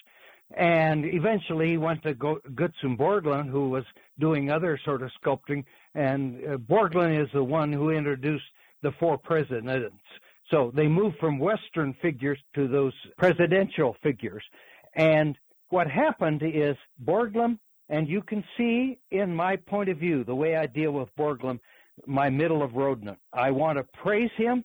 [0.57, 3.85] And eventually he went to Gutzon Borglum, who was
[4.19, 5.65] doing other sort of sculpting.
[5.95, 8.45] And uh, Borglum is the one who introduced
[8.83, 10.03] the four presidents.
[10.51, 14.43] So they moved from Western figures to those presidential figures.
[14.97, 15.39] And
[15.69, 20.57] what happened is Borglum, and you can see in my point of view, the way
[20.57, 21.61] I deal with Borglum,
[22.07, 23.09] my middle of road.
[23.33, 24.65] I want to praise him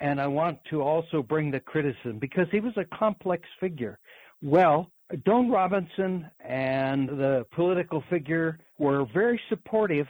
[0.00, 3.98] and I want to also bring the criticism because he was a complex figure.
[4.42, 4.90] Well,
[5.24, 10.06] Doane Robinson and the political figure were very supportive,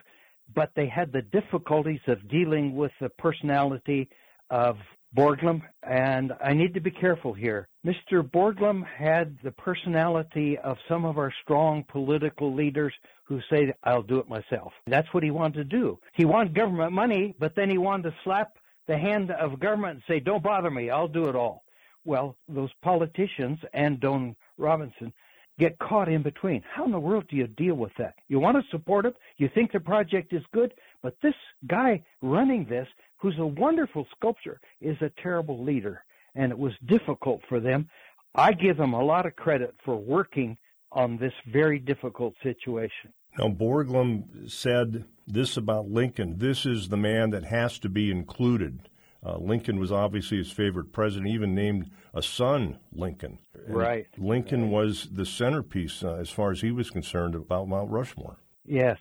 [0.54, 4.08] but they had the difficulties of dealing with the personality
[4.50, 4.76] of
[5.16, 7.68] Borglum, and I need to be careful here.
[7.84, 8.22] Mr.
[8.22, 12.94] Borglum had the personality of some of our strong political leaders
[13.24, 14.72] who say, I'll do it myself.
[14.86, 15.98] That's what he wanted to do.
[16.14, 20.02] He wanted government money, but then he wanted to slap the hand of government and
[20.08, 21.64] say, Don't bother me, I'll do it all.
[22.04, 25.12] Well, those politicians and Doane Robinson
[25.58, 26.62] get caught in between.
[26.74, 28.14] How in the world do you deal with that?
[28.28, 31.34] You want to support him, you think the project is good, but this
[31.66, 32.88] guy running this,
[33.18, 36.04] who's a wonderful sculptor, is a terrible leader.
[36.34, 37.88] And it was difficult for them.
[38.34, 40.56] I give them a lot of credit for working
[40.90, 43.12] on this very difficult situation.
[43.38, 48.88] Now, Borglum said this about Lincoln this is the man that has to be included.
[49.24, 53.38] Uh, Lincoln was obviously his favorite president, he even named a son Lincoln.
[53.66, 54.06] And right.
[54.18, 58.38] Lincoln was the centerpiece, uh, as far as he was concerned, about Mount Rushmore.
[58.64, 58.98] Yes.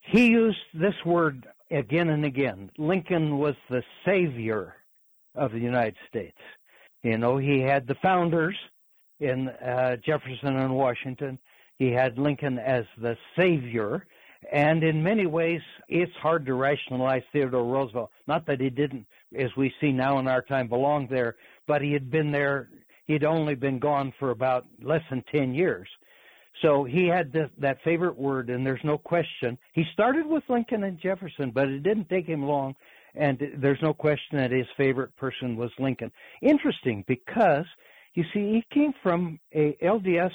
[0.00, 2.70] He used this word again and again.
[2.76, 4.74] Lincoln was the savior
[5.34, 6.38] of the United States.
[7.02, 8.56] You know, he had the founders
[9.20, 11.38] in uh, Jefferson and Washington.
[11.78, 14.06] He had Lincoln as the savior.
[14.52, 18.10] And in many ways, it's hard to rationalize Theodore Roosevelt.
[18.26, 19.06] Not that he didn't,
[19.38, 22.68] as we see now in our time, belong there, but he had been there.
[23.06, 25.88] He'd only been gone for about less than 10 years.
[26.60, 29.58] So he had this, that favorite word, and there's no question.
[29.72, 32.74] He started with Lincoln and Jefferson, but it didn't take him long,
[33.14, 36.12] and there's no question that his favorite person was Lincoln.
[36.42, 37.64] Interesting because
[38.14, 40.32] you see, he came from a LDS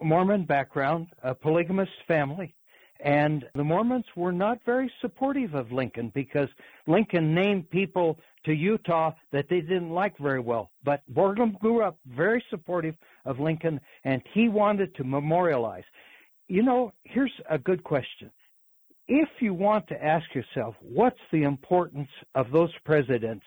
[0.00, 2.54] Mormon background, a polygamous family.
[3.00, 6.48] And the Mormons were not very supportive of Lincoln because
[6.86, 10.70] Lincoln named people to Utah that they didn't like very well.
[10.84, 15.84] But Borglum grew up very supportive of Lincoln and he wanted to memorialize.
[16.48, 18.30] You know, here's a good question.
[19.06, 23.44] If you want to ask yourself, what's the importance of those presidents?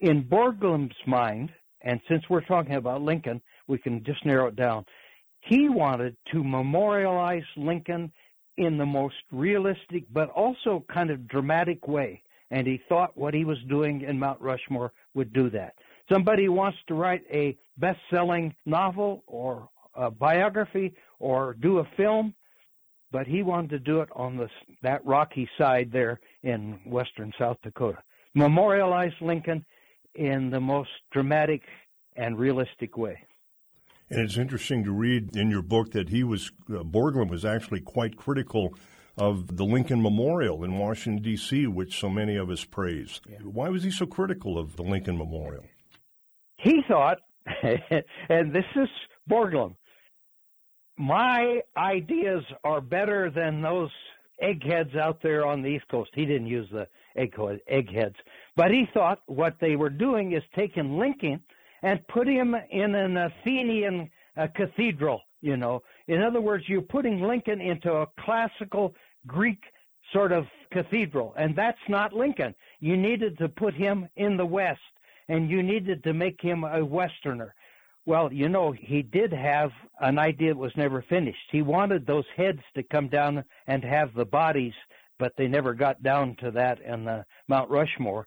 [0.00, 1.50] In Borglum's mind,
[1.82, 4.84] and since we're talking about Lincoln, we can just narrow it down.
[5.40, 8.12] He wanted to memorialize Lincoln
[8.60, 12.22] in the most realistic but also kind of dramatic way.
[12.50, 15.74] And he thought what he was doing in Mount Rushmore would do that.
[16.12, 22.34] Somebody wants to write a best selling novel or a biography or do a film,
[23.10, 24.48] but he wanted to do it on the,
[24.82, 27.98] that rocky side there in western South Dakota.
[28.34, 29.64] Memorialize Lincoln
[30.16, 31.62] in the most dramatic
[32.16, 33.18] and realistic way.
[34.10, 37.80] And it's interesting to read in your book that he was, uh, Borglum was actually
[37.80, 38.74] quite critical
[39.16, 43.20] of the Lincoln Memorial in Washington, D.C., which so many of us praise.
[43.28, 43.38] Yeah.
[43.38, 45.64] Why was he so critical of the Lincoln Memorial?
[46.56, 47.18] He thought,
[48.28, 48.88] and this is
[49.30, 49.76] Borglum,
[50.98, 53.90] my ideas are better than those
[54.40, 56.10] eggheads out there on the East Coast.
[56.14, 58.16] He didn't use the eggheads,
[58.56, 61.42] but he thought what they were doing is taking Lincoln
[61.82, 65.82] and put him in an Athenian uh, cathedral, you know.
[66.08, 68.94] In other words, you're putting Lincoln into a classical
[69.26, 69.62] Greek
[70.12, 72.54] sort of cathedral, and that's not Lincoln.
[72.80, 74.80] You needed to put him in the West,
[75.28, 77.54] and you needed to make him a Westerner.
[78.06, 79.70] Well, you know, he did have
[80.00, 81.38] an idea that was never finished.
[81.52, 84.72] He wanted those heads to come down and have the bodies,
[85.18, 88.26] but they never got down to that in the Mount Rushmore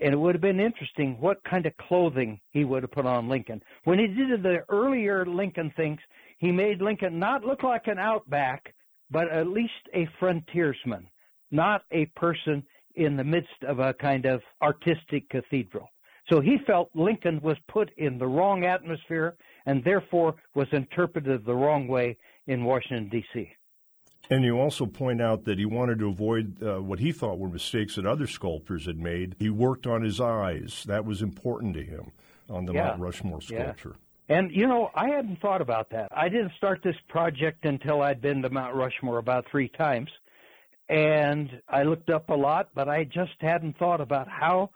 [0.00, 3.28] and it would have been interesting what kind of clothing he would have put on
[3.28, 3.62] Lincoln.
[3.84, 6.00] When he did the earlier Lincoln things,
[6.38, 8.74] he made Lincoln not look like an outback,
[9.10, 11.06] but at least a frontiersman,
[11.50, 12.62] not a person
[12.96, 15.88] in the midst of a kind of artistic cathedral.
[16.30, 19.36] So he felt Lincoln was put in the wrong atmosphere
[19.66, 22.16] and therefore was interpreted the wrong way
[22.46, 23.50] in Washington, D.C.
[24.30, 27.48] And you also point out that he wanted to avoid uh, what he thought were
[27.48, 29.36] mistakes that other sculptors had made.
[29.38, 30.84] He worked on his eyes.
[30.86, 32.10] That was important to him
[32.48, 32.88] on the yeah.
[32.88, 33.96] Mount Rushmore sculpture.
[34.28, 34.36] Yeah.
[34.36, 36.08] And, you know, I hadn't thought about that.
[36.16, 40.08] I didn't start this project until I'd been to Mount Rushmore about three times.
[40.88, 44.70] And I looked up a lot, but I just hadn't thought about how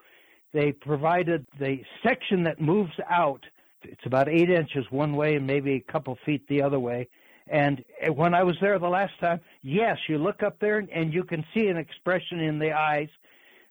[0.53, 3.43] they provided the section that moves out.
[3.81, 7.07] It's about eight inches one way and maybe a couple feet the other way
[7.49, 11.13] and eh, when I was there the last time, yes, you look up there and
[11.13, 13.09] you can see an expression in the eyes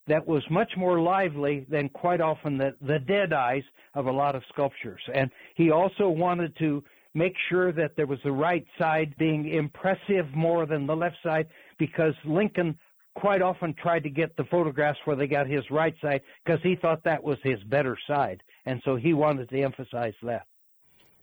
[0.06, 3.62] that was much more lively than quite often the, the dead eyes
[3.94, 5.00] of a lot of sculptures.
[5.14, 6.82] And he also wanted to
[7.14, 11.48] make sure that there was the right side being impressive more than the left side
[11.78, 12.78] because Lincoln
[13.14, 16.76] quite often tried to get the photographs where they got his right side because he
[16.76, 18.42] thought that was his better side.
[18.66, 20.46] And so he wanted to emphasize that.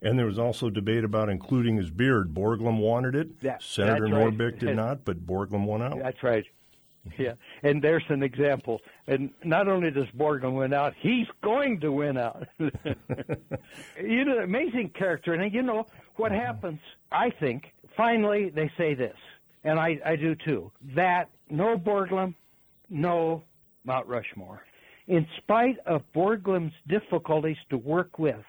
[0.01, 2.33] And there was also debate about including his beard.
[2.33, 3.29] Borglum wanted it.
[3.41, 4.13] Yeah, Senator right.
[4.13, 5.97] Norbeck did not, but Borglum won out.
[5.99, 6.45] That's right.
[7.19, 8.81] Yeah, and there's an example.
[9.07, 12.47] And not only does Borglum win out, he's going to win out.
[12.59, 15.33] you know, amazing character.
[15.33, 15.85] And you know
[16.15, 16.79] what happens?
[17.11, 19.15] I think finally they say this,
[19.63, 20.71] and I, I do too.
[20.95, 22.33] That no Borglum,
[22.89, 23.43] no
[23.83, 24.63] Mount Rushmore.
[25.07, 28.43] In spite of Borglum's difficulties to work with,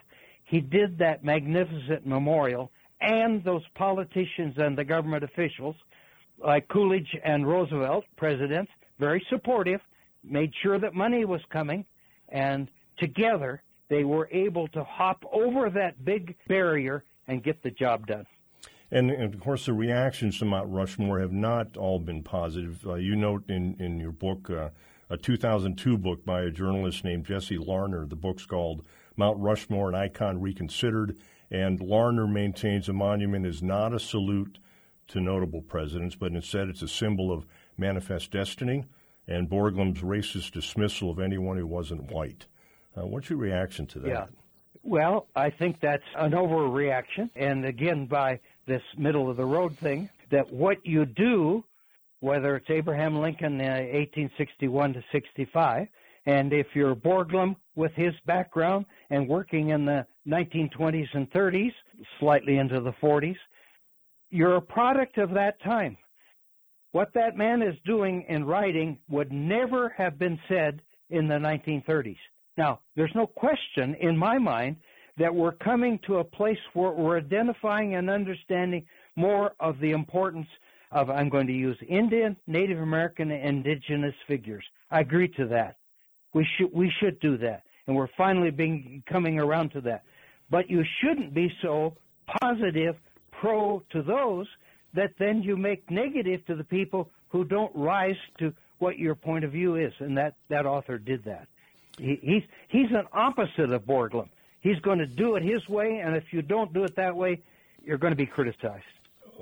[0.46, 2.70] he did that magnificent memorial,
[3.00, 5.74] and those politicians and the government officials,
[6.38, 9.80] like Coolidge and Roosevelt, presidents, very supportive,
[10.22, 11.84] made sure that money was coming,
[12.28, 12.68] and
[12.98, 18.26] together they were able to hop over that big barrier and get the job done.
[18.92, 22.86] And, and, of course, the reactions to Mount Rushmore have not all been positive.
[22.86, 24.68] Uh, you note in, in your book, uh,
[25.10, 28.06] a 2002 book by a journalist named Jesse Larner.
[28.06, 28.84] The book's called
[29.16, 31.18] Mount Rushmore, an Icon Reconsidered.
[31.50, 34.58] And Larner maintains a monument is not a salute
[35.08, 37.46] to notable presidents, but instead it's a symbol of
[37.78, 38.84] manifest destiny
[39.28, 42.46] and Borglum's racist dismissal of anyone who wasn't white.
[42.96, 44.08] Uh, what's your reaction to that?
[44.08, 44.26] Yeah.
[44.82, 47.30] Well, I think that's an overreaction.
[47.34, 51.64] And again, by this middle of the road thing that what you do,
[52.20, 55.88] whether it's Abraham Lincoln uh, 1861 to 65,
[56.26, 61.72] and if you're Borglum with his background and working in the 1920s and 30s,
[62.18, 63.36] slightly into the 40s,
[64.30, 65.96] you're a product of that time.
[66.92, 72.16] What that man is doing in writing would never have been said in the 1930s.
[72.56, 74.76] Now, there's no question in my mind
[75.18, 80.48] that we're coming to a place where we're identifying and understanding more of the importance
[80.90, 84.64] of, I'm going to use Indian, Native American, and indigenous figures.
[84.90, 85.76] I agree to that.
[86.36, 87.62] We should, we should do that.
[87.86, 90.02] And we're finally being, coming around to that.
[90.50, 91.96] But you shouldn't be so
[92.42, 92.96] positive,
[93.32, 94.46] pro to those
[94.92, 99.46] that then you make negative to the people who don't rise to what your point
[99.46, 99.94] of view is.
[99.98, 101.48] And that, that author did that.
[101.96, 104.28] He, he's, he's an opposite of Borglum.
[104.60, 107.40] He's going to do it his way, and if you don't do it that way,
[107.82, 108.84] you're going to be criticized.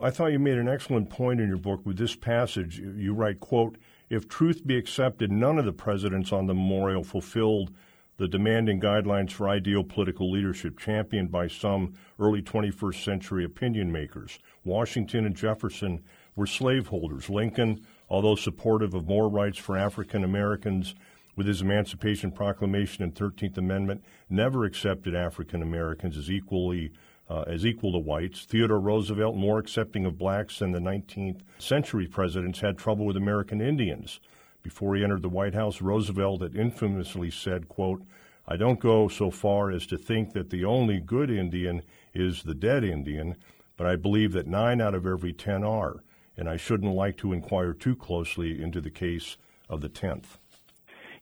[0.00, 2.78] I thought you made an excellent point in your book with this passage.
[2.78, 3.78] You write, quote,
[4.14, 7.72] if truth be accepted, none of the presidents on the memorial fulfilled
[8.16, 14.38] the demanding guidelines for ideal political leadership championed by some early 21st century opinion makers.
[14.64, 16.00] Washington and Jefferson
[16.36, 17.28] were slaveholders.
[17.28, 20.94] Lincoln, although supportive of more rights for African Americans,
[21.36, 26.92] with his Emancipation Proclamation and 13th Amendment, never accepted African Americans as equally
[27.28, 28.44] uh, as equal to whites.
[28.44, 33.60] Theodore Roosevelt, more accepting of blacks than the 19th century presidents, had trouble with American
[33.60, 34.20] Indians.
[34.62, 38.02] Before he entered the White House, Roosevelt had infamously said, quote,
[38.46, 42.54] I don't go so far as to think that the only good Indian is the
[42.54, 43.36] dead Indian,
[43.76, 46.04] but I believe that nine out of every ten are,
[46.36, 49.36] and I shouldn't like to inquire too closely into the case
[49.68, 50.38] of the tenth.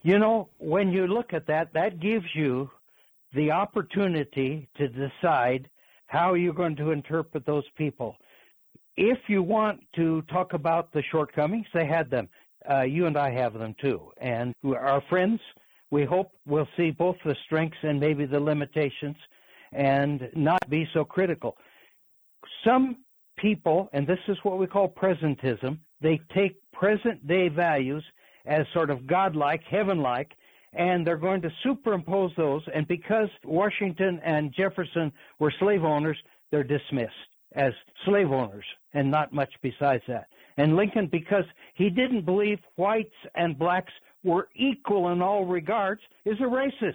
[0.03, 2.71] You know, when you look at that, that gives you
[3.35, 5.69] the opportunity to decide
[6.13, 8.15] how are you're going to interpret those people.
[8.99, 12.29] If you want to talk about the shortcomings, they had them.
[12.71, 14.13] Uh, you and I have them too.
[14.19, 15.41] And our friends,
[15.91, 19.17] we hope we'll see both the strengths and maybe the limitations
[19.73, 21.57] and not be so critical.
[22.63, 22.99] Some
[23.39, 28.05] people, and this is what we call presentism, they take present day values
[28.45, 30.33] as sort of godlike, heaven-like,
[30.73, 32.63] and they're going to superimpose those.
[32.75, 36.19] And because Washington and Jefferson were slave owners,
[36.51, 37.13] they're dismissed
[37.55, 37.73] as
[38.05, 38.65] slave owners
[38.95, 40.27] and not much besides that.
[40.57, 41.45] And Lincoln, because
[41.75, 43.93] he didn't believe whites and blacks
[44.23, 46.95] were equal in all regards, is a racist.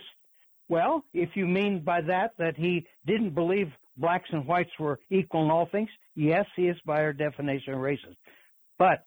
[0.70, 5.46] Well, if you mean by that that he didn't believe blacks and whites were equal
[5.46, 8.18] in all things, yes, he is by our definition a racist.
[8.78, 9.06] But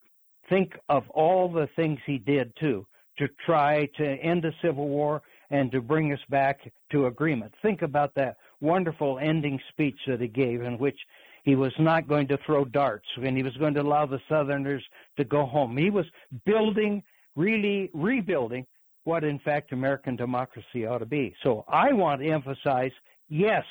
[0.49, 2.87] think of all the things he did too
[3.21, 6.61] to try to end the Civil War and to bring us back
[6.91, 7.53] to agreement.
[7.63, 10.99] Think about that wonderful ending speech that he gave in which
[11.45, 14.83] he was not going to throw darts and he was going to allow the Southerners
[15.19, 15.77] to go home.
[15.77, 16.07] He was
[16.47, 17.03] building,
[17.37, 18.67] really rebuilding
[19.05, 21.35] what in fact American democracy ought to be.
[21.43, 22.93] So I want to emphasize
[23.29, 23.65] yes,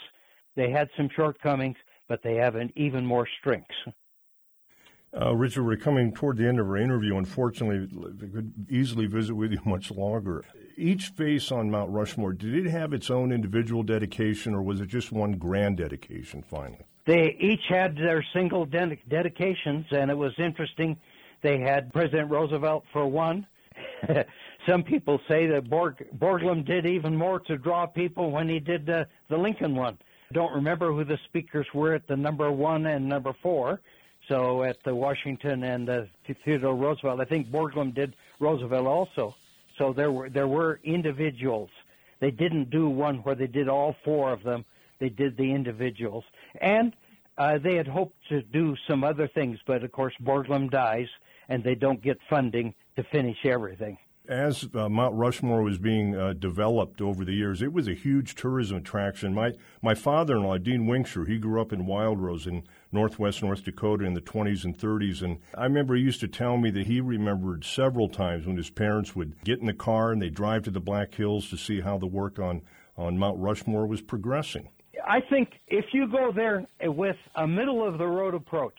[0.56, 1.78] they had some shortcomings,
[2.08, 3.76] but they have an even more strengths.
[5.16, 7.18] Uh, Richard, we're coming toward the end of our interview.
[7.18, 7.88] Unfortunately,
[8.22, 10.46] we could easily visit with you much longer.
[10.78, 14.88] Each face on Mount Rushmore, did it have its own individual dedication, or was it
[14.88, 16.86] just one grand dedication finally?
[17.06, 20.96] They each had their single ded- dedications, and it was interesting.
[21.42, 23.48] They had President Roosevelt for one.
[24.68, 28.90] Some people say that Borg- Borglum did even more to draw people when he did
[28.90, 29.98] uh, the Lincoln one.
[30.34, 33.82] Don't remember who the speakers were at the number one and number four.
[34.30, 36.02] So at the Washington and uh,
[36.46, 39.36] Theodore Roosevelt, I think Borglum did Roosevelt also.
[39.78, 41.72] So there were there were individuals.
[42.20, 44.66] They didn't do one where they did all four of them.
[45.00, 46.26] They did the individuals,
[46.62, 46.96] and
[47.38, 51.08] uh, they had hoped to do some other things, but of course Borglum dies,
[51.48, 53.98] and they don't get funding to finish everything
[54.30, 58.36] as uh, Mount Rushmore was being uh, developed over the years, it was a huge
[58.36, 59.34] tourism attraction.
[59.34, 64.14] My my father-in-law, Dean Winkshire, he grew up in Wildrose in northwest North Dakota in
[64.14, 67.64] the 20s and 30s, and I remember he used to tell me that he remembered
[67.64, 70.80] several times when his parents would get in the car and they drive to the
[70.80, 72.62] Black Hills to see how the work on
[72.98, 74.70] on Mount Rushmore was progressing.
[75.08, 78.78] I think if you go there with a middle of the road approach,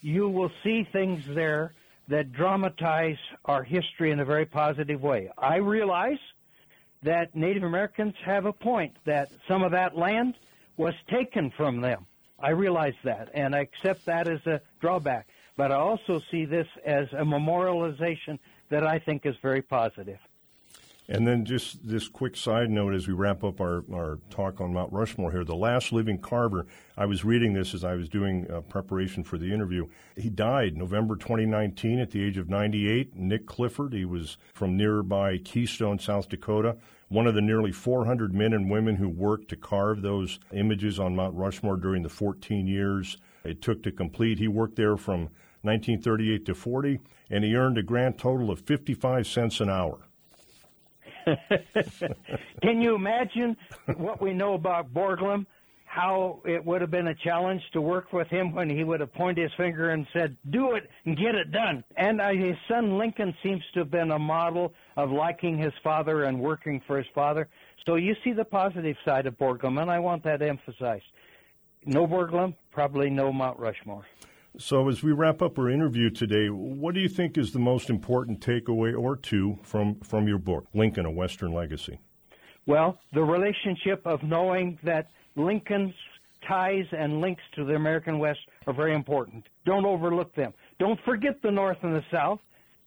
[0.00, 1.74] you will see things there
[2.08, 5.30] that dramatize our history in a very positive way.
[5.36, 6.18] I realize
[7.02, 10.34] that Native Americans have a point that some of that land
[10.76, 12.06] was taken from them.
[12.38, 15.26] I realize that, and I accept that as a drawback.
[15.56, 20.18] But I also see this as a memorialization that I think is very positive.
[21.08, 24.72] And then just this quick side note as we wrap up our, our talk on
[24.72, 25.44] Mount Rushmore here.
[25.44, 29.38] The last living carver, I was reading this as I was doing uh, preparation for
[29.38, 29.86] the interview.
[30.16, 33.14] He died November 2019 at the age of 98.
[33.14, 36.76] Nick Clifford, he was from nearby Keystone, South Dakota,
[37.08, 41.14] one of the nearly 400 men and women who worked to carve those images on
[41.14, 44.38] Mount Rushmore during the 14 years it took to complete.
[44.38, 45.30] He worked there from
[45.62, 47.00] 1938 to 40,
[47.30, 50.05] and he earned a grand total of 55 cents an hour.
[52.62, 53.56] Can you imagine
[53.96, 55.46] what we know about Borglum?
[55.84, 59.14] How it would have been a challenge to work with him when he would have
[59.14, 62.98] pointed his finger and said, "Do it and get it done." And uh, his son
[62.98, 67.06] Lincoln seems to have been a model of liking his father and working for his
[67.14, 67.48] father.
[67.86, 71.04] So you see the positive side of Borglum, and I want that emphasized.
[71.86, 74.04] No Borglum, probably no Mount Rushmore.
[74.58, 77.90] So, as we wrap up our interview today, what do you think is the most
[77.90, 81.98] important takeaway or two from, from your book, Lincoln, A Western Legacy?
[82.64, 85.92] Well, the relationship of knowing that Lincoln's
[86.48, 89.46] ties and links to the American West are very important.
[89.66, 90.54] Don't overlook them.
[90.78, 92.40] Don't forget the North and the South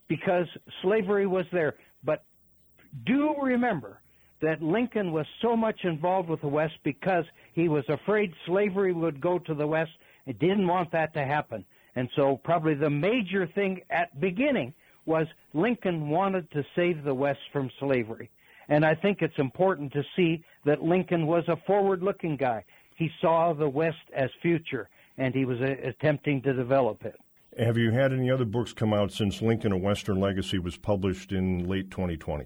[0.07, 0.47] because
[0.81, 1.75] slavery was there.
[2.03, 2.23] But
[3.05, 4.01] do remember
[4.41, 9.21] that Lincoln was so much involved with the West because he was afraid slavery would
[9.21, 9.91] go to the West
[10.29, 11.65] it didn't want that to happen.
[11.95, 14.75] And so probably the major thing at beginning
[15.07, 15.25] was
[15.55, 18.29] Lincoln wanted to save the West from slavery.
[18.69, 22.63] And I think it's important to see that Lincoln was a forward-looking guy.
[22.95, 27.15] He saw the West as future, and he was uh, attempting to develop it.
[27.57, 31.31] Have you had any other books come out since Lincoln: A Western Legacy was published
[31.31, 32.45] in late 2020?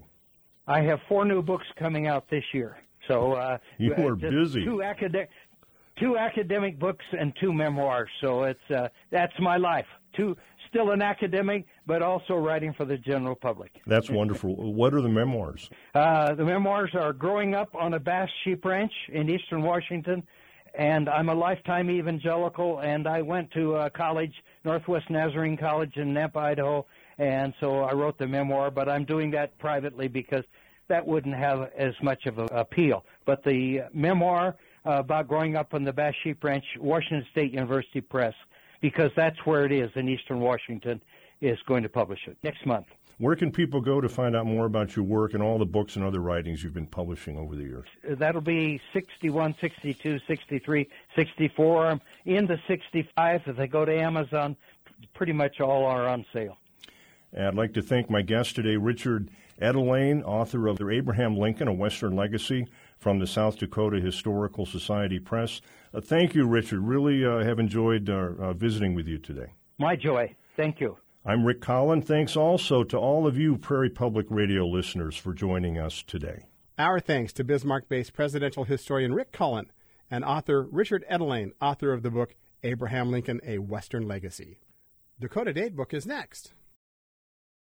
[0.66, 2.78] I have four new books coming out this year.
[3.08, 4.64] So uh, you are busy.
[4.64, 5.28] Two academic,
[5.98, 8.08] two academic books and two memoirs.
[8.20, 9.86] So it's uh, that's my life.
[10.16, 10.36] Two
[10.68, 13.80] still an academic, but also writing for the general public.
[13.86, 14.72] That's wonderful.
[14.72, 15.70] what are the memoirs?
[15.94, 20.26] Uh, the memoirs are growing up on a Basque sheep ranch in eastern Washington,
[20.76, 22.80] and I'm a lifetime evangelical.
[22.80, 24.34] And I went to a college,
[24.64, 26.86] Northwest Nazarene College in Nampa, Idaho,
[27.18, 28.72] and so I wrote the memoir.
[28.72, 30.44] But I'm doing that privately because
[30.88, 33.04] that wouldn't have as much of an appeal.
[33.26, 34.56] But the memoir
[34.86, 38.34] uh, about growing up on the Basque Sheep Ranch, Washington State University Press,
[38.80, 41.00] because that's where it is in Eastern Washington,
[41.40, 42.86] is going to publish it next month.
[43.18, 45.94] Where can people go to find out more about your work and all the books
[45.94, 47.86] and other writings you've been publishing over the years?
[48.02, 51.86] That'll be 61, 62, 63, 64.
[51.86, 53.42] I'm in the 65.
[53.46, 54.56] If they go to Amazon,
[55.14, 56.58] pretty much all are on sale.
[57.32, 59.30] And I'd like to thank my guest today, Richard
[59.62, 62.66] Etulain, author of Abraham Lincoln, A Western Legacy
[63.04, 65.60] from the South Dakota Historical Society Press.
[65.92, 66.80] Uh, thank you, Richard.
[66.80, 69.52] Really uh, have enjoyed uh, uh, visiting with you today.
[69.76, 70.34] My joy.
[70.56, 70.96] Thank you.
[71.22, 72.00] I'm Rick Collin.
[72.00, 76.46] Thanks also to all of you Prairie Public Radio listeners for joining us today.
[76.78, 79.70] Our thanks to Bismarck based presidential historian Rick Collin
[80.10, 84.60] and author Richard Etulain, author of the book Abraham Lincoln A Western Legacy.
[85.20, 86.54] Dakota Datebook is next.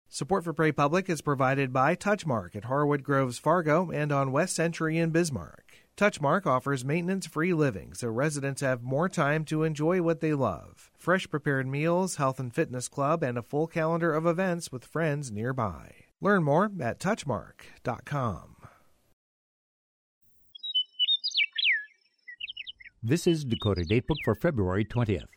[0.09, 4.55] Support for Prairie Public is provided by Touchmark at Harwood Groves Fargo and on West
[4.55, 5.73] Century in Bismarck.
[5.97, 10.91] Touchmark offers maintenance free living so residents have more time to enjoy what they love.
[10.97, 15.31] Fresh prepared meals, health and fitness club, and a full calendar of events with friends
[15.31, 15.91] nearby.
[16.21, 18.55] Learn more at touchmark.com.
[23.03, 25.27] This is Dakota Datebook for February 20th.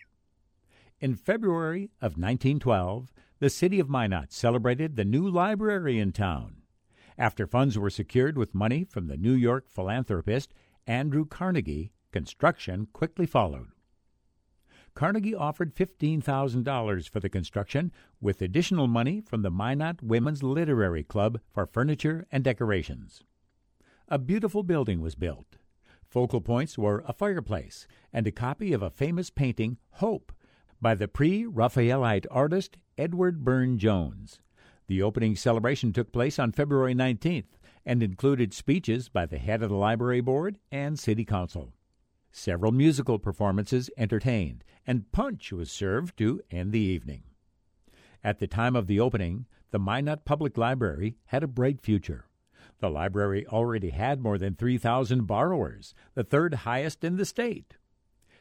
[1.01, 6.63] In February of 1912, the city of Minot celebrated the new library in town.
[7.17, 10.53] After funds were secured with money from the New York philanthropist
[10.87, 13.69] Andrew Carnegie, construction quickly followed.
[14.95, 21.39] Carnegie offered $15,000 for the construction, with additional money from the Minot Women's Literary Club
[21.53, 23.23] for furniture and decorations.
[24.09, 25.59] A beautiful building was built.
[26.09, 30.33] Focal points were a fireplace and a copy of a famous painting, Hope,
[30.81, 34.41] by the pre Raphaelite artist Edward Burne Jones.
[34.89, 37.47] The opening celebration took place on February 19th
[37.87, 41.73] and included speeches by the head of the library board and city council.
[42.33, 47.23] Several musical performances entertained, and punch was served to end the evening.
[48.25, 52.25] At the time of the opening, the Minot Public Library had a bright future.
[52.81, 57.77] The library already had more than 3,000 borrowers, the third highest in the state.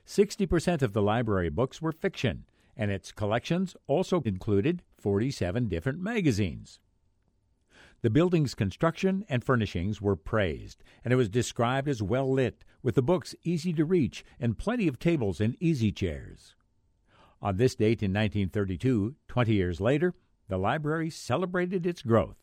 [0.06, 2.46] 60% of the library books were fiction,
[2.78, 6.80] and its collections also included 47 different magazines.
[8.02, 12.94] The building's construction and furnishings were praised, and it was described as well lit, with
[12.94, 16.56] the books easy to reach and plenty of tables and easy chairs.
[17.42, 20.14] On this date in 1932, 20 years later,
[20.48, 22.38] the library celebrated its growth.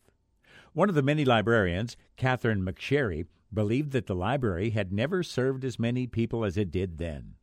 [0.73, 5.79] One of the many librarians, Catherine McSherry, believed that the library had never served as
[5.79, 7.34] many people as it did then.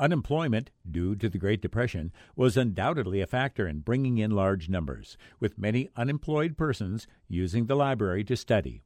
[0.00, 5.16] Unemployment, due to the Great Depression, was undoubtedly a factor in bringing in large numbers,
[5.38, 8.82] with many unemployed persons using the library to study.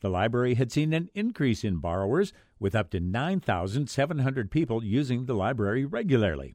[0.00, 5.34] The library had seen an increase in borrowers, with up to 9,700 people using the
[5.34, 6.54] library regularly